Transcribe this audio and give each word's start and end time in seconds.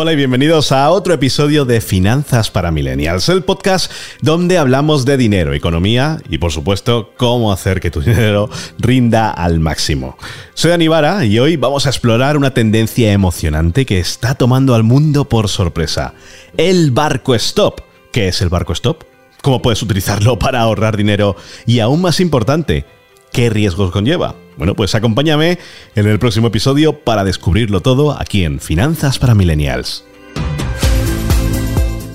Hola 0.00 0.12
y 0.12 0.16
bienvenidos 0.16 0.70
a 0.70 0.88
otro 0.90 1.12
episodio 1.12 1.64
de 1.64 1.80
Finanzas 1.80 2.52
para 2.52 2.70
Millennials, 2.70 3.28
el 3.30 3.42
podcast 3.42 3.90
donde 4.22 4.56
hablamos 4.56 5.04
de 5.04 5.16
dinero, 5.16 5.54
economía 5.54 6.22
y 6.28 6.38
por 6.38 6.52
supuesto 6.52 7.14
cómo 7.16 7.52
hacer 7.52 7.80
que 7.80 7.90
tu 7.90 8.00
dinero 8.02 8.48
rinda 8.78 9.28
al 9.28 9.58
máximo. 9.58 10.16
Soy 10.54 10.70
Anibara 10.70 11.24
y 11.24 11.40
hoy 11.40 11.56
vamos 11.56 11.86
a 11.86 11.88
explorar 11.88 12.36
una 12.36 12.54
tendencia 12.54 13.10
emocionante 13.12 13.84
que 13.86 13.98
está 13.98 14.36
tomando 14.36 14.76
al 14.76 14.84
mundo 14.84 15.24
por 15.24 15.48
sorpresa. 15.48 16.14
El 16.56 16.92
barco 16.92 17.34
stop. 17.34 17.80
¿Qué 18.12 18.28
es 18.28 18.40
el 18.40 18.50
barco 18.50 18.74
stop? 18.74 19.02
¿Cómo 19.42 19.60
puedes 19.60 19.82
utilizarlo 19.82 20.38
para 20.38 20.60
ahorrar 20.60 20.96
dinero? 20.96 21.34
Y 21.66 21.80
aún 21.80 22.02
más 22.02 22.20
importante, 22.20 22.84
¿qué 23.32 23.50
riesgos 23.50 23.90
conlleva? 23.90 24.36
Bueno, 24.58 24.74
pues 24.74 24.96
acompáñame 24.96 25.58
en 25.94 26.08
el 26.08 26.18
próximo 26.18 26.48
episodio 26.48 26.92
para 26.92 27.22
descubrirlo 27.22 27.80
todo 27.80 28.20
aquí 28.20 28.44
en 28.44 28.58
Finanzas 28.58 29.20
para 29.20 29.36
Millennials. 29.36 30.04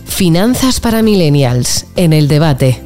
Finanzas 0.05 0.81
para 0.81 1.01
Millennials, 1.01 1.87
en 1.95 2.11
el 2.11 2.27
debate. 2.27 2.81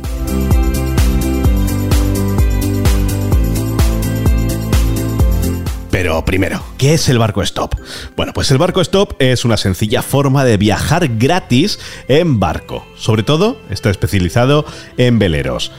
Pero 5.89 6.23
primero, 6.23 6.61
¿qué 6.77 6.93
es 6.93 7.09
el 7.09 7.17
barco 7.17 7.41
stop? 7.41 7.73
Bueno, 8.15 8.31
pues 8.33 8.51
el 8.51 8.59
barco 8.59 8.81
stop 8.81 9.15
es 9.17 9.43
una 9.43 9.57
sencilla 9.57 10.03
forma 10.03 10.45
de 10.45 10.57
viajar 10.57 11.07
gratis 11.17 11.79
en 12.07 12.39
barco. 12.39 12.85
Sobre 12.95 13.23
todo 13.23 13.59
está 13.71 13.89
especializado 13.89 14.65
en 14.97 15.17
veleros. 15.17 15.71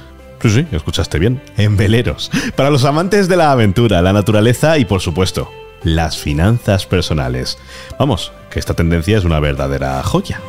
Sí, 0.43 0.51
sí, 0.51 0.67
escuchaste 0.73 1.19
bien. 1.19 1.43
En 1.57 1.77
veleros. 1.77 2.31
Para 2.57 2.71
los 2.71 2.85
amantes 2.85 3.29
de 3.29 3.37
la 3.37 3.51
aventura, 3.51 4.03
la 4.03 4.13
naturaleza 4.13 4.79
y, 4.79 4.85
por 4.85 5.01
supuesto, 5.01 5.51
las 5.83 6.19
finanzas 6.19 6.87
personales. 6.87 7.59
Vamos, 7.99 8.33
que 8.51 8.59
esta 8.59 8.75
tendencia 8.75 9.19
es 9.19 9.25
una 9.25 9.41
verdadera 9.41 10.03
joya. 10.03 10.41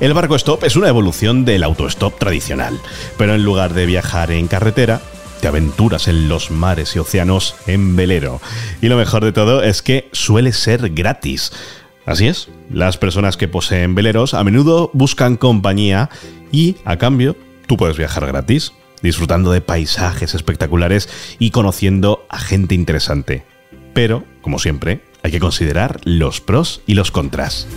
El 0.00 0.14
barco 0.14 0.34
stop 0.34 0.64
es 0.64 0.74
una 0.74 0.88
evolución 0.88 1.44
del 1.44 1.62
autostop 1.62 2.18
tradicional, 2.18 2.80
pero 3.16 3.36
en 3.36 3.44
lugar 3.44 3.72
de 3.72 3.86
viajar 3.86 4.32
en 4.32 4.48
carretera, 4.48 5.00
te 5.40 5.46
aventuras 5.46 6.08
en 6.08 6.28
los 6.28 6.50
mares 6.50 6.96
y 6.96 6.98
océanos 6.98 7.54
en 7.68 7.94
velero. 7.94 8.40
Y 8.80 8.88
lo 8.88 8.96
mejor 8.96 9.24
de 9.24 9.32
todo 9.32 9.62
es 9.62 9.80
que 9.80 10.08
suele 10.12 10.52
ser 10.52 10.90
gratis. 10.90 11.52
Así 12.04 12.26
es, 12.26 12.48
las 12.68 12.98
personas 12.98 13.36
que 13.36 13.48
poseen 13.48 13.94
veleros 13.94 14.34
a 14.34 14.42
menudo 14.42 14.90
buscan 14.92 15.36
compañía 15.36 16.10
y, 16.50 16.76
a 16.84 16.96
cambio, 16.96 17.36
tú 17.66 17.76
puedes 17.76 17.96
viajar 17.96 18.26
gratis, 18.26 18.72
disfrutando 19.02 19.52
de 19.52 19.60
paisajes 19.60 20.34
espectaculares 20.34 21.08
y 21.38 21.50
conociendo 21.50 22.26
a 22.28 22.40
gente 22.40 22.74
interesante. 22.74 23.44
Pero, 23.94 24.24
como 24.40 24.58
siempre, 24.58 25.02
hay 25.22 25.30
que 25.30 25.40
considerar 25.40 26.00
los 26.04 26.40
pros 26.40 26.82
y 26.86 26.94
los 26.94 27.12
contras. 27.12 27.68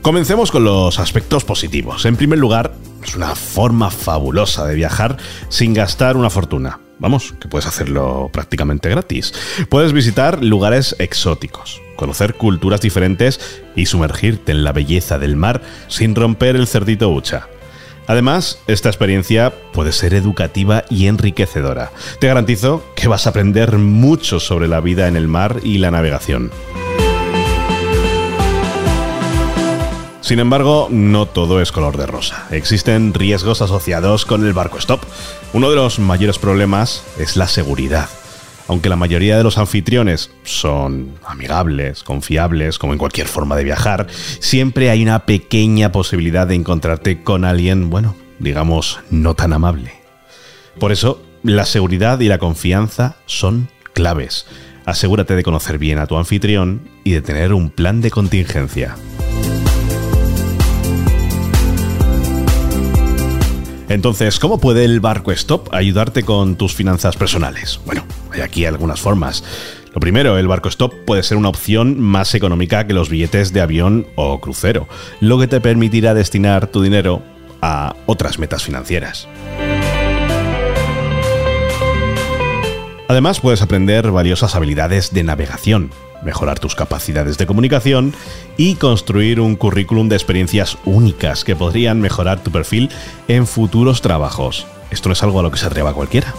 Comencemos 0.00 0.52
con 0.52 0.62
los 0.62 1.00
aspectos 1.00 1.44
positivos. 1.44 2.04
En 2.04 2.14
primer 2.14 2.38
lugar, 2.38 2.74
es 3.02 3.16
una 3.16 3.34
forma 3.34 3.90
fabulosa 3.90 4.64
de 4.64 4.76
viajar 4.76 5.16
sin 5.48 5.74
gastar 5.74 6.16
una 6.16 6.30
fortuna. 6.30 6.78
Vamos, 6.98 7.34
que 7.40 7.48
puedes 7.48 7.66
hacerlo 7.66 8.30
prácticamente 8.32 8.88
gratis. 8.88 9.34
Puedes 9.68 9.92
visitar 9.92 10.42
lugares 10.42 10.96
exóticos, 10.98 11.82
conocer 11.96 12.34
culturas 12.34 12.80
diferentes 12.80 13.62
y 13.74 13.86
sumergirte 13.86 14.52
en 14.52 14.64
la 14.64 14.72
belleza 14.72 15.18
del 15.18 15.36
mar 15.36 15.60
sin 15.88 16.14
romper 16.14 16.56
el 16.56 16.66
cerdito 16.66 17.10
hucha. 17.10 17.48
Además, 18.06 18.60
esta 18.66 18.88
experiencia 18.88 19.52
puede 19.72 19.92
ser 19.92 20.14
educativa 20.14 20.84
y 20.88 21.08
enriquecedora. 21.08 21.90
Te 22.20 22.28
garantizo 22.28 22.84
que 22.94 23.08
vas 23.08 23.26
a 23.26 23.30
aprender 23.30 23.78
mucho 23.78 24.38
sobre 24.38 24.68
la 24.68 24.80
vida 24.80 25.08
en 25.08 25.16
el 25.16 25.28
mar 25.28 25.60
y 25.64 25.78
la 25.78 25.90
navegación. 25.90 26.52
Sin 30.26 30.40
embargo, 30.40 30.88
no 30.90 31.26
todo 31.26 31.60
es 31.60 31.70
color 31.70 31.96
de 31.96 32.04
rosa. 32.04 32.48
Existen 32.50 33.14
riesgos 33.14 33.62
asociados 33.62 34.24
con 34.24 34.44
el 34.44 34.54
barco 34.54 34.76
stop. 34.76 35.02
Uno 35.52 35.70
de 35.70 35.76
los 35.76 36.00
mayores 36.00 36.40
problemas 36.40 37.04
es 37.16 37.36
la 37.36 37.46
seguridad. 37.46 38.08
Aunque 38.66 38.88
la 38.88 38.96
mayoría 38.96 39.36
de 39.36 39.44
los 39.44 39.56
anfitriones 39.56 40.32
son 40.42 41.14
amigables, 41.24 42.02
confiables, 42.02 42.80
como 42.80 42.92
en 42.92 42.98
cualquier 42.98 43.28
forma 43.28 43.54
de 43.54 43.62
viajar, 43.62 44.08
siempre 44.40 44.90
hay 44.90 45.04
una 45.04 45.26
pequeña 45.26 45.92
posibilidad 45.92 46.48
de 46.48 46.56
encontrarte 46.56 47.22
con 47.22 47.44
alguien, 47.44 47.88
bueno, 47.88 48.16
digamos, 48.40 48.98
no 49.10 49.34
tan 49.34 49.52
amable. 49.52 49.92
Por 50.80 50.90
eso, 50.90 51.22
la 51.44 51.66
seguridad 51.66 52.18
y 52.18 52.26
la 52.26 52.38
confianza 52.38 53.14
son 53.26 53.68
claves. 53.92 54.46
Asegúrate 54.86 55.36
de 55.36 55.44
conocer 55.44 55.78
bien 55.78 56.00
a 56.00 56.08
tu 56.08 56.16
anfitrión 56.16 56.88
y 57.04 57.12
de 57.12 57.22
tener 57.22 57.52
un 57.52 57.70
plan 57.70 58.00
de 58.00 58.10
contingencia. 58.10 58.96
Entonces, 63.88 64.40
¿cómo 64.40 64.58
puede 64.58 64.84
el 64.84 65.00
barco 65.00 65.30
stop 65.32 65.72
ayudarte 65.72 66.24
con 66.24 66.56
tus 66.56 66.74
finanzas 66.74 67.16
personales? 67.16 67.80
Bueno, 67.86 68.04
hay 68.32 68.40
aquí 68.40 68.64
algunas 68.64 69.00
formas. 69.00 69.44
Lo 69.94 70.00
primero, 70.00 70.36
el 70.38 70.48
barco 70.48 70.68
stop 70.68 70.92
puede 71.06 71.22
ser 71.22 71.38
una 71.38 71.48
opción 71.48 72.00
más 72.00 72.34
económica 72.34 72.86
que 72.86 72.92
los 72.92 73.08
billetes 73.08 73.52
de 73.52 73.60
avión 73.60 74.06
o 74.16 74.40
crucero, 74.40 74.88
lo 75.20 75.38
que 75.38 75.46
te 75.46 75.60
permitirá 75.60 76.14
destinar 76.14 76.66
tu 76.66 76.82
dinero 76.82 77.22
a 77.62 77.94
otras 78.06 78.38
metas 78.38 78.64
financieras. 78.64 79.28
Además, 83.08 83.38
puedes 83.38 83.62
aprender 83.62 84.10
valiosas 84.10 84.56
habilidades 84.56 85.14
de 85.14 85.22
navegación, 85.22 85.90
mejorar 86.22 86.58
tus 86.58 86.74
capacidades 86.74 87.38
de 87.38 87.46
comunicación 87.46 88.14
y 88.56 88.76
construir 88.76 89.40
un 89.40 89.56
currículum 89.56 90.08
de 90.08 90.16
experiencias 90.16 90.78
únicas 90.84 91.44
que 91.44 91.56
podrían 91.56 92.00
mejorar 92.00 92.42
tu 92.42 92.50
perfil 92.50 92.90
en 93.28 93.46
futuros 93.46 94.02
trabajos. 94.02 94.66
Esto 94.90 95.08
no 95.08 95.14
es 95.14 95.22
algo 95.22 95.40
a 95.40 95.42
lo 95.42 95.50
que 95.50 95.58
se 95.58 95.66
atreva 95.66 95.94
cualquiera. 95.94 96.34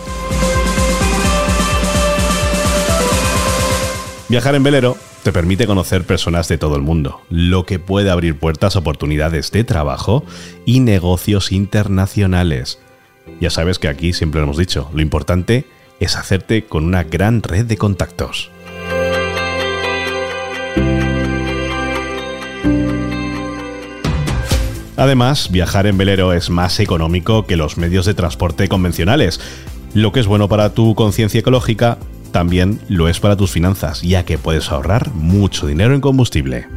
Viajar 4.29 4.55
en 4.55 4.63
velero 4.63 4.97
te 5.23 5.31
permite 5.31 5.67
conocer 5.67 6.03
personas 6.03 6.47
de 6.47 6.57
todo 6.57 6.75
el 6.75 6.81
mundo, 6.81 7.21
lo 7.29 7.65
que 7.65 7.79
puede 7.79 8.09
abrir 8.09 8.38
puertas 8.38 8.75
a 8.75 8.79
oportunidades 8.79 9.51
de 9.51 9.63
trabajo 9.63 10.23
y 10.65 10.79
negocios 10.81 11.51
internacionales. 11.51 12.79
Ya 13.39 13.49
sabes 13.49 13.79
que 13.79 13.88
aquí 13.88 14.13
siempre 14.13 14.39
lo 14.39 14.45
hemos 14.45 14.57
dicho, 14.57 14.89
lo 14.94 15.01
importante 15.01 15.65
es 15.99 16.15
hacerte 16.15 16.65
con 16.65 16.85
una 16.85 17.03
gran 17.03 17.41
red 17.41 17.65
de 17.65 17.77
contactos. 17.77 18.51
Además, 24.97 25.52
viajar 25.52 25.85
en 25.85 25.97
velero 25.97 26.34
es 26.34 26.50
más 26.50 26.80
económico 26.80 27.46
que 27.46 27.56
los 27.56 27.78
medios 27.78 28.08
de 28.08 28.16
transporte 28.16 28.68
convencionales. 28.68 29.40
Lo 29.94 30.12
que 30.12 30.19
es 30.19 30.28
bueno 30.28 30.50
para 30.50 30.74
tu 30.74 30.96
conciencia 30.96 31.40
ecológica, 31.40 32.00
también 32.31 32.81
lo 32.90 33.07
es 33.07 33.19
para 33.19 33.38
tus 33.38 33.52
finanzas, 33.52 34.02
ya 34.02 34.25
que 34.25 34.40
puedes 34.40 34.72
ahorrar 34.72 35.12
mucho 35.12 35.68
dinero 35.68 35.94
en 35.94 36.02
combustible. 36.02 36.68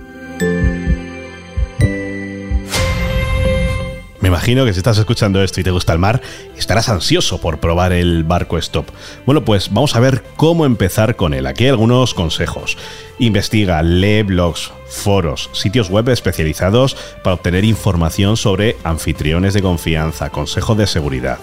Me 4.20 4.28
imagino 4.28 4.66
que 4.66 4.74
si 4.74 4.80
estás 4.80 4.98
escuchando 4.98 5.42
esto 5.42 5.60
y 5.60 5.64
te 5.64 5.70
gusta 5.70 5.94
el 5.94 5.98
mar, 5.98 6.20
estarás 6.58 6.90
ansioso 6.90 7.40
por 7.40 7.58
probar 7.58 7.92
el 7.92 8.22
barco 8.22 8.58
stop. 8.58 8.84
Bueno, 9.24 9.46
pues 9.46 9.72
vamos 9.72 9.96
a 9.96 10.00
ver 10.00 10.22
cómo 10.36 10.66
empezar 10.66 11.16
con 11.16 11.32
él. 11.32 11.46
Aquí 11.46 11.64
hay 11.64 11.70
algunos 11.70 12.12
consejos. 12.12 12.76
Investiga, 13.18 13.82
lee 13.82 14.22
blogs, 14.22 14.72
foros, 14.90 15.48
sitios 15.52 15.88
web 15.88 16.08
especializados 16.10 16.96
para 17.22 17.34
obtener 17.34 17.64
información 17.64 18.36
sobre 18.36 18.76
anfitriones 18.84 19.54
de 19.54 19.62
confianza, 19.62 20.30
consejos 20.30 20.76
de 20.76 20.86
seguridad. 20.86 21.38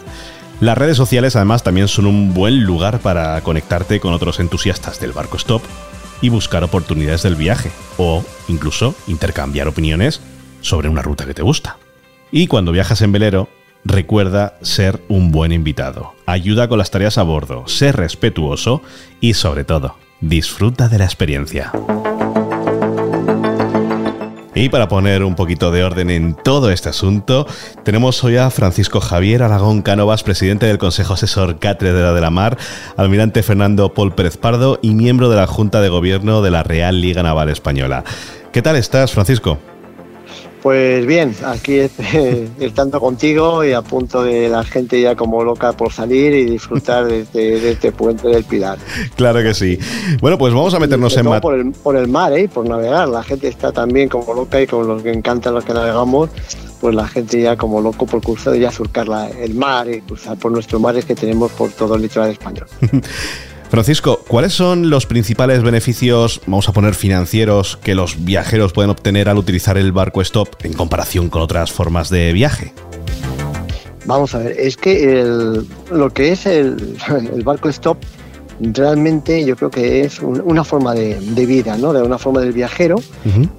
Las 0.59 0.77
redes 0.77 0.97
sociales 0.97 1.35
además 1.35 1.63
también 1.63 1.87
son 1.87 2.07
un 2.07 2.33
buen 2.33 2.63
lugar 2.63 2.99
para 2.99 3.39
conectarte 3.41 3.99
con 3.99 4.13
otros 4.13 4.39
entusiastas 4.39 4.99
del 4.99 5.11
barco 5.11 5.37
stop 5.37 5.61
y 6.21 6.29
buscar 6.29 6.63
oportunidades 6.63 7.23
del 7.23 7.35
viaje 7.35 7.71
o 7.97 8.23
incluso 8.47 8.95
intercambiar 9.07 9.67
opiniones 9.67 10.19
sobre 10.61 10.89
una 10.89 11.01
ruta 11.01 11.25
que 11.25 11.35
te 11.35 11.43
gusta. 11.43 11.77
Y 12.31 12.47
cuando 12.47 12.71
viajas 12.71 13.01
en 13.01 13.11
velero, 13.11 13.49
recuerda 13.85 14.57
ser 14.61 15.01
un 15.07 15.31
buen 15.31 15.51
invitado. 15.51 16.13
Ayuda 16.25 16.67
con 16.67 16.79
las 16.79 16.91
tareas 16.91 17.17
a 17.17 17.23
bordo, 17.23 17.67
sé 17.67 17.91
respetuoso 17.91 18.81
y 19.21 19.35
sobre 19.35 19.63
todo, 19.63 19.95
disfruta 20.21 20.89
de 20.89 20.97
la 20.97 21.05
experiencia. 21.05 21.71
Y 24.59 24.69
para 24.69 24.87
poner 24.87 25.23
un 25.23 25.35
poquito 25.35 25.69
de 25.69 25.83
orden 25.83 26.09
en 26.09 26.33
todo 26.33 26.71
este 26.71 26.89
asunto, 26.89 27.45
tenemos 27.83 28.23
hoy 28.23 28.37
a 28.37 28.49
Francisco 28.49 28.99
Javier 28.99 29.43
Aragón 29.43 29.83
Cánovas, 29.83 30.23
presidente 30.23 30.65
del 30.65 30.79
Consejo 30.79 31.13
Asesor 31.13 31.59
Cátedra 31.59 32.11
de 32.11 32.21
la 32.21 32.31
Mar, 32.31 32.57
almirante 32.95 33.43
Fernando 33.43 33.93
Paul 33.93 34.15
Pérez 34.15 34.35
Pardo 34.35 34.79
y 34.81 34.95
miembro 34.95 35.29
de 35.29 35.35
la 35.35 35.45
Junta 35.45 35.79
de 35.79 35.89
Gobierno 35.89 36.41
de 36.41 36.49
la 36.49 36.63
Real 36.63 37.01
Liga 37.01 37.21
Naval 37.21 37.49
Española. 37.49 38.03
¿Qué 38.51 38.63
tal 38.63 38.77
estás, 38.77 39.11
Francisco? 39.11 39.59
Pues 40.61 41.05
bien, 41.05 41.35
aquí 41.45 41.79
estando 42.59 42.99
contigo 42.99 43.63
y 43.63 43.73
a 43.73 43.81
punto 43.81 44.23
de 44.23 44.49
la 44.49 44.63
gente 44.63 44.99
ya 44.99 45.15
como 45.15 45.43
loca 45.43 45.73
por 45.73 45.93
salir 45.93 46.33
y 46.33 46.45
disfrutar 46.45 47.05
de 47.05 47.71
este, 47.71 47.91
puente 47.91 48.27
del 48.27 48.43
Pilar. 48.43 48.77
Claro 49.15 49.41
que 49.43 49.53
sí. 49.53 49.77
Bueno, 50.19 50.37
pues 50.37 50.53
vamos 50.53 50.73
a 50.73 50.79
meternos 50.79 51.15
en 51.15 51.27
mar. 51.27 51.41
Por 51.41 51.55
el, 51.55 51.71
por 51.71 51.95
el 51.95 52.07
mar, 52.07 52.33
¿eh? 52.33 52.49
por 52.49 52.67
navegar. 52.67 53.07
La 53.07 53.23
gente 53.23 53.47
está 53.47 53.71
también 53.71 54.09
como 54.09 54.33
loca 54.33 54.59
y 54.61 54.67
con 54.67 54.87
los 54.87 55.03
que 55.03 55.11
encantan 55.11 55.53
los 55.53 55.63
que 55.63 55.73
navegamos, 55.73 56.29
pues 56.81 56.95
la 56.95 57.07
gente 57.07 57.39
ya 57.41 57.55
como 57.55 57.79
loco 57.79 58.05
por 58.05 58.21
cruzar 58.21 58.55
y 58.55 58.61
ya 58.61 58.71
surcar 58.71 59.07
el 59.39 59.53
mar 59.53 59.87
y 59.89 60.01
cruzar 60.01 60.37
por 60.37 60.51
nuestros 60.51 60.81
mares 60.81 61.05
que 61.05 61.15
tenemos 61.15 61.51
por 61.51 61.71
todo 61.71 61.95
el 61.95 62.01
litoral 62.01 62.31
español. 62.31 62.67
Francisco, 63.69 64.21
¿cuáles 64.27 64.53
son 64.53 64.89
los 64.89 65.05
principales 65.05 65.61
beneficios, 65.61 66.41
vamos 66.45 66.69
a 66.69 66.71
poner 66.71 66.95
financieros, 66.95 67.77
que 67.77 67.95
los 67.95 68.23
viajeros 68.23 68.71
pueden 68.71 68.89
obtener 68.89 69.27
al 69.27 69.37
utilizar 69.37 69.77
el 69.77 69.91
barco 69.91 70.21
stop 70.21 70.47
en 70.63 70.71
comparación 70.71 71.29
con 71.29 71.41
otras 71.41 71.71
formas 71.71 72.09
de 72.09 72.31
viaje? 72.31 72.73
Vamos 74.05 74.33
a 74.35 74.39
ver, 74.39 74.55
es 74.57 74.77
que 74.77 75.25
lo 75.91 76.09
que 76.11 76.31
es 76.31 76.45
el, 76.45 76.77
barco 77.43 77.67
stop 77.67 77.97
realmente 78.59 79.45
yo 79.45 79.55
creo 79.57 79.69
que 79.69 80.01
es 80.01 80.19
una 80.21 80.63
forma 80.63 80.93
de, 80.93 81.19
vida, 81.45 81.77
¿no? 81.77 81.91
De 81.91 82.01
una 82.01 82.17
forma 82.17 82.39
del 82.39 82.53
viajero, 82.53 82.95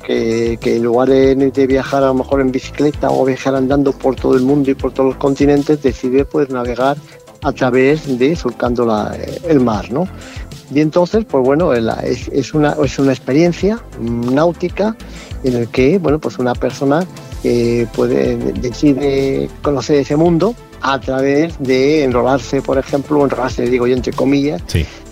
que, 0.07 0.59
en 0.63 0.83
lugar 0.83 1.11
de, 1.11 1.37
de, 1.37 1.67
viajar 1.67 2.03
a 2.03 2.07
lo 2.07 2.15
mejor 2.15 2.41
en 2.41 2.51
bicicleta 2.51 3.11
o 3.11 3.27
viajar 3.27 3.55
andando 3.55 3.93
por 3.93 4.17
todo 4.17 4.35
el 4.35 4.43
mundo 4.43 4.71
y 4.71 4.75
por 4.75 4.93
todos 4.93 5.11
los 5.11 5.17
continentes, 5.19 5.83
decide 5.83 6.25
pues 6.25 6.49
navegar 6.49 6.97
a 7.43 7.53
través 7.53 8.19
de 8.19 8.35
surcando 8.37 8.85
la, 8.85 9.17
el 9.49 9.61
mar, 9.61 9.91
¿no? 9.91 10.09
Y 10.75 10.81
entonces, 10.81 11.25
pues 11.25 11.45
bueno, 11.45 11.73
es, 11.73 12.29
es, 12.29 12.55
una, 12.55 12.77
es 12.85 12.99
una 12.99 13.13
experiencia 13.13 13.81
náutica 14.01 14.97
en 15.45 15.55
el 15.55 15.69
que, 15.69 15.99
bueno, 15.99 16.19
pues 16.19 16.39
una 16.39 16.55
persona 16.55 17.07
puede, 17.95 18.37
decide 18.37 19.49
conocer 19.63 19.97
ese 20.01 20.17
mundo 20.17 20.55
a 20.81 21.01
través 21.01 21.59
de 21.59 22.05
enrolarse, 22.05 22.63
por 22.63 22.79
ejemplo, 22.79 23.25
enrolarse, 23.25 23.63
digo 23.69 23.87
yo 23.87 23.97
entre 23.97 24.13
comillas, 24.13 24.63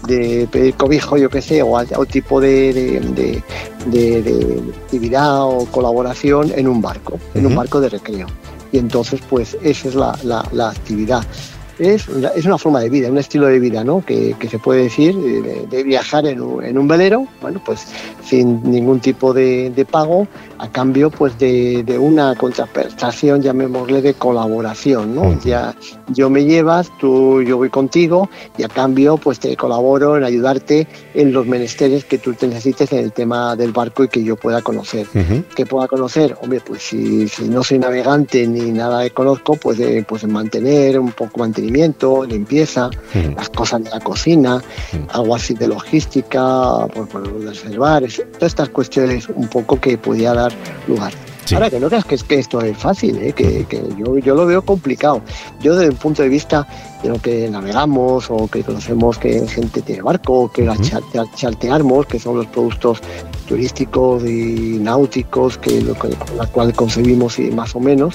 de 0.06 0.46
pedir 0.50 0.74
cobijo, 0.74 1.16
yo 1.16 1.30
qué 1.30 1.42
sé, 1.42 1.62
o, 1.62 1.72
o 1.72 2.06
tipo 2.06 2.40
de, 2.40 3.00
de, 3.14 3.42
de, 3.86 4.62
actividad 4.84 5.42
o 5.42 5.66
colaboración 5.66 6.52
en 6.54 6.68
un 6.68 6.80
barco, 6.80 7.18
en 7.34 7.46
un 7.46 7.54
barco 7.54 7.80
de 7.80 7.88
recreo. 7.88 8.26
Y 8.72 8.78
entonces, 8.78 9.20
pues 9.28 9.56
esa 9.62 9.88
es 9.88 9.94
la, 9.94 10.18
la, 10.22 10.46
la 10.52 10.70
actividad 10.70 11.24
es, 11.78 12.08
es 12.08 12.44
una 12.44 12.58
forma 12.58 12.80
de 12.80 12.88
vida, 12.88 13.10
un 13.10 13.18
estilo 13.18 13.46
de 13.46 13.58
vida, 13.58 13.84
¿no? 13.84 14.04
Que, 14.04 14.34
se 14.48 14.58
puede 14.58 14.84
decir 14.84 15.14
de, 15.16 15.82
viajar 15.82 16.26
en 16.26 16.40
un, 16.40 16.64
en 16.64 16.78
un, 16.78 16.88
velero, 16.88 17.26
bueno, 17.40 17.60
pues 17.64 17.86
sin 18.24 18.62
ningún 18.62 19.00
tipo 19.00 19.32
de, 19.34 19.86
pago, 19.90 20.26
a 20.58 20.70
cambio 20.70 21.10
pues 21.10 21.38
de, 21.38 21.84
una 21.98 22.34
contraprestación, 22.34 23.42
llamémosle 23.42 24.02
de 24.02 24.14
colaboración, 24.14 25.14
¿no? 25.14 25.38
Ya 25.40 25.74
yo 26.08 26.30
me 26.30 26.44
llevas, 26.44 26.90
tú 26.98 27.42
yo 27.42 27.56
voy 27.56 27.70
contigo 27.70 28.28
y 28.56 28.62
a 28.62 28.68
cambio 28.68 29.16
pues 29.16 29.40
te 29.40 29.56
colaboro 29.56 30.16
en 30.16 30.24
ayudarte 30.24 30.86
en 31.14 31.32
los 31.32 31.46
menesteres 31.46 32.04
que 32.04 32.18
tú 32.18 32.34
te 32.34 32.46
necesites 32.46 32.92
en 32.92 33.00
el 33.00 33.12
tema 33.12 33.56
del 33.56 33.72
barco 33.72 34.04
y 34.04 34.08
que 34.08 34.22
yo 34.22 34.36
pueda 34.36 34.62
conocer. 34.62 35.06
Que 35.54 35.66
pueda 35.66 35.88
conocer, 35.88 36.36
hombre, 36.40 36.60
pues 36.64 36.82
si, 36.82 37.28
si, 37.28 37.48
no 37.48 37.62
soy 37.62 37.78
navegante 37.78 38.46
ni 38.46 38.70
nada 38.70 39.02
que 39.04 39.10
conozco, 39.10 39.56
pues, 39.56 39.78
pues 40.06 40.24
en 40.24 40.32
mantener, 40.32 40.98
un 40.98 41.12
poco 41.12 41.38
mantenimiento, 41.66 42.24
limpieza, 42.24 42.90
las 43.36 43.48
cosas 43.50 43.82
de 43.84 43.90
la 43.90 44.00
cocina, 44.00 44.62
algo 45.12 45.34
así 45.34 45.54
de 45.54 45.68
logística, 45.68 46.86
por, 46.94 47.08
por 47.08 47.44
reservar, 47.44 48.04
todas 48.04 48.52
estas 48.52 48.68
cuestiones 48.68 49.28
un 49.28 49.48
poco 49.48 49.80
que 49.80 49.98
podía 49.98 50.34
dar 50.34 50.52
lugar. 50.86 51.12
Ahora 51.52 51.70
que 51.70 51.78
no 51.78 51.88
creas 51.88 52.04
que, 52.04 52.16
es, 52.16 52.24
que 52.24 52.40
esto 52.40 52.60
es 52.60 52.76
fácil, 52.76 53.18
¿eh? 53.18 53.32
que, 53.32 53.64
yo, 53.96 54.18
yo, 54.18 54.34
lo 54.34 54.46
veo 54.46 54.62
complicado. 54.62 55.22
Yo 55.60 55.76
desde 55.76 55.90
un 55.90 55.96
punto 55.96 56.22
de 56.22 56.28
vista 56.28 56.66
de 57.04 57.08
lo 57.08 57.20
que 57.20 57.48
navegamos 57.48 58.28
o 58.30 58.48
que 58.48 58.64
conocemos 58.64 59.16
que 59.16 59.46
gente 59.46 59.80
tiene 59.80 60.02
barco, 60.02 60.50
que 60.50 60.64
la 60.64 60.76
charteamos, 60.76 62.06
que 62.06 62.18
son 62.18 62.38
los 62.38 62.46
productos 62.46 63.00
turísticos 63.46 64.24
y 64.24 64.80
náuticos 64.80 65.56
que, 65.58 65.82
lo, 65.82 65.94
con 65.94 66.10
la 66.36 66.46
cual 66.46 66.72
concebimos 66.74 67.38
y 67.38 67.52
más 67.52 67.76
o 67.76 67.80
menos, 67.80 68.14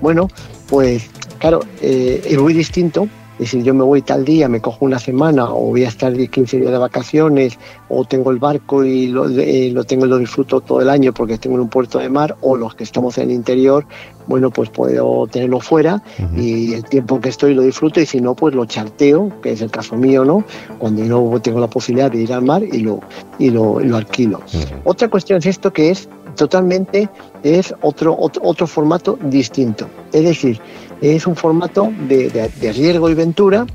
bueno, 0.00 0.28
pues 0.68 1.10
claro, 1.38 1.60
eh, 1.80 2.22
es 2.24 2.38
muy 2.38 2.52
distinto 2.52 3.08
es 3.38 3.52
decir, 3.52 3.62
yo 3.62 3.72
me 3.72 3.84
voy 3.84 4.02
tal 4.02 4.24
día, 4.24 4.48
me 4.48 4.60
cojo 4.60 4.84
una 4.84 4.98
semana 4.98 5.52
o 5.52 5.66
voy 5.66 5.84
a 5.84 5.88
estar 5.88 6.12
15 6.12 6.58
días 6.58 6.72
de 6.72 6.78
vacaciones 6.78 7.56
o 7.88 8.04
tengo 8.04 8.32
el 8.32 8.38
barco 8.38 8.84
y 8.84 9.06
lo, 9.06 9.28
lo 9.28 9.84
tengo 9.84 10.06
y 10.06 10.08
lo 10.08 10.18
disfruto 10.18 10.60
todo 10.60 10.80
el 10.82 10.90
año 10.90 11.14
porque 11.14 11.38
tengo 11.38 11.54
en 11.54 11.62
un 11.62 11.68
puerto 11.68 12.00
de 12.00 12.08
mar 12.08 12.36
o 12.40 12.56
los 12.56 12.74
que 12.74 12.82
estamos 12.82 13.16
en 13.18 13.30
el 13.30 13.36
interior, 13.36 13.86
bueno, 14.26 14.50
pues 14.50 14.70
puedo 14.70 15.28
tenerlo 15.28 15.60
fuera 15.60 16.02
y 16.36 16.74
el 16.74 16.82
tiempo 16.84 17.20
que 17.20 17.28
estoy 17.28 17.54
lo 17.54 17.62
disfruto 17.62 18.00
y 18.00 18.06
si 18.06 18.20
no, 18.20 18.34
pues 18.34 18.56
lo 18.56 18.66
charteo, 18.66 19.30
que 19.40 19.52
es 19.52 19.60
el 19.62 19.70
caso 19.70 19.94
mío, 19.94 20.24
¿no? 20.24 20.42
Cuando 20.80 21.04
no 21.04 21.40
tengo 21.40 21.60
la 21.60 21.70
posibilidad 21.70 22.10
de 22.10 22.22
ir 22.22 22.32
al 22.32 22.42
mar 22.42 22.64
y 22.64 22.80
lo, 22.80 22.98
y 23.38 23.50
lo, 23.50 23.78
alquilo. 23.96 24.40
Otra 24.82 25.08
cuestión 25.08 25.38
es 25.38 25.46
esto 25.46 25.72
que 25.72 25.90
es 25.90 26.08
totalmente, 26.34 27.08
es 27.44 27.72
otro, 27.82 28.16
otro, 28.18 28.42
otro 28.44 28.66
formato 28.66 29.16
distinto. 29.22 29.86
Es 30.12 30.24
decir, 30.24 30.60
es 31.00 31.26
un 31.26 31.36
formato 31.36 31.92
de, 32.08 32.50
riesgo 32.60 33.10
y 33.10 33.14
ventura, 33.14 33.66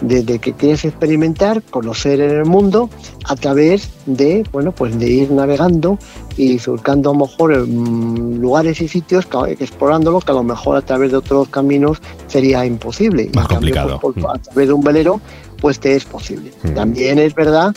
de, 0.00 0.38
que 0.38 0.52
quieres 0.54 0.84
experimentar, 0.84 1.62
conocer 1.62 2.20
en 2.20 2.30
el 2.30 2.44
mundo 2.46 2.88
a 3.24 3.36
través 3.36 3.90
de, 4.06 4.44
bueno, 4.52 4.72
pues 4.72 4.98
de 4.98 5.10
ir 5.10 5.30
navegando 5.30 5.98
y 6.36 6.58
surcando 6.58 7.10
a 7.10 7.12
lo 7.12 7.26
mejor 7.26 7.68
lugares 7.68 8.80
y 8.80 8.88
sitios, 8.88 9.26
explorándolo, 9.58 10.20
que 10.20 10.32
a 10.32 10.34
lo 10.34 10.42
mejor 10.42 10.76
a 10.76 10.82
través 10.82 11.10
de 11.10 11.18
otros 11.18 11.48
caminos 11.48 11.98
sería 12.26 12.64
imposible. 12.64 13.30
Más 13.34 13.48
complicado. 13.48 14.00
Pues, 14.00 14.16
a 14.24 14.38
través 14.38 14.68
de 14.68 14.72
un 14.72 14.82
velero, 14.82 15.20
pues 15.60 15.78
te 15.78 15.94
es 15.94 16.04
posible. 16.04 16.52
Mm. 16.62 16.74
También 16.74 17.18
es 17.18 17.34
verdad 17.34 17.74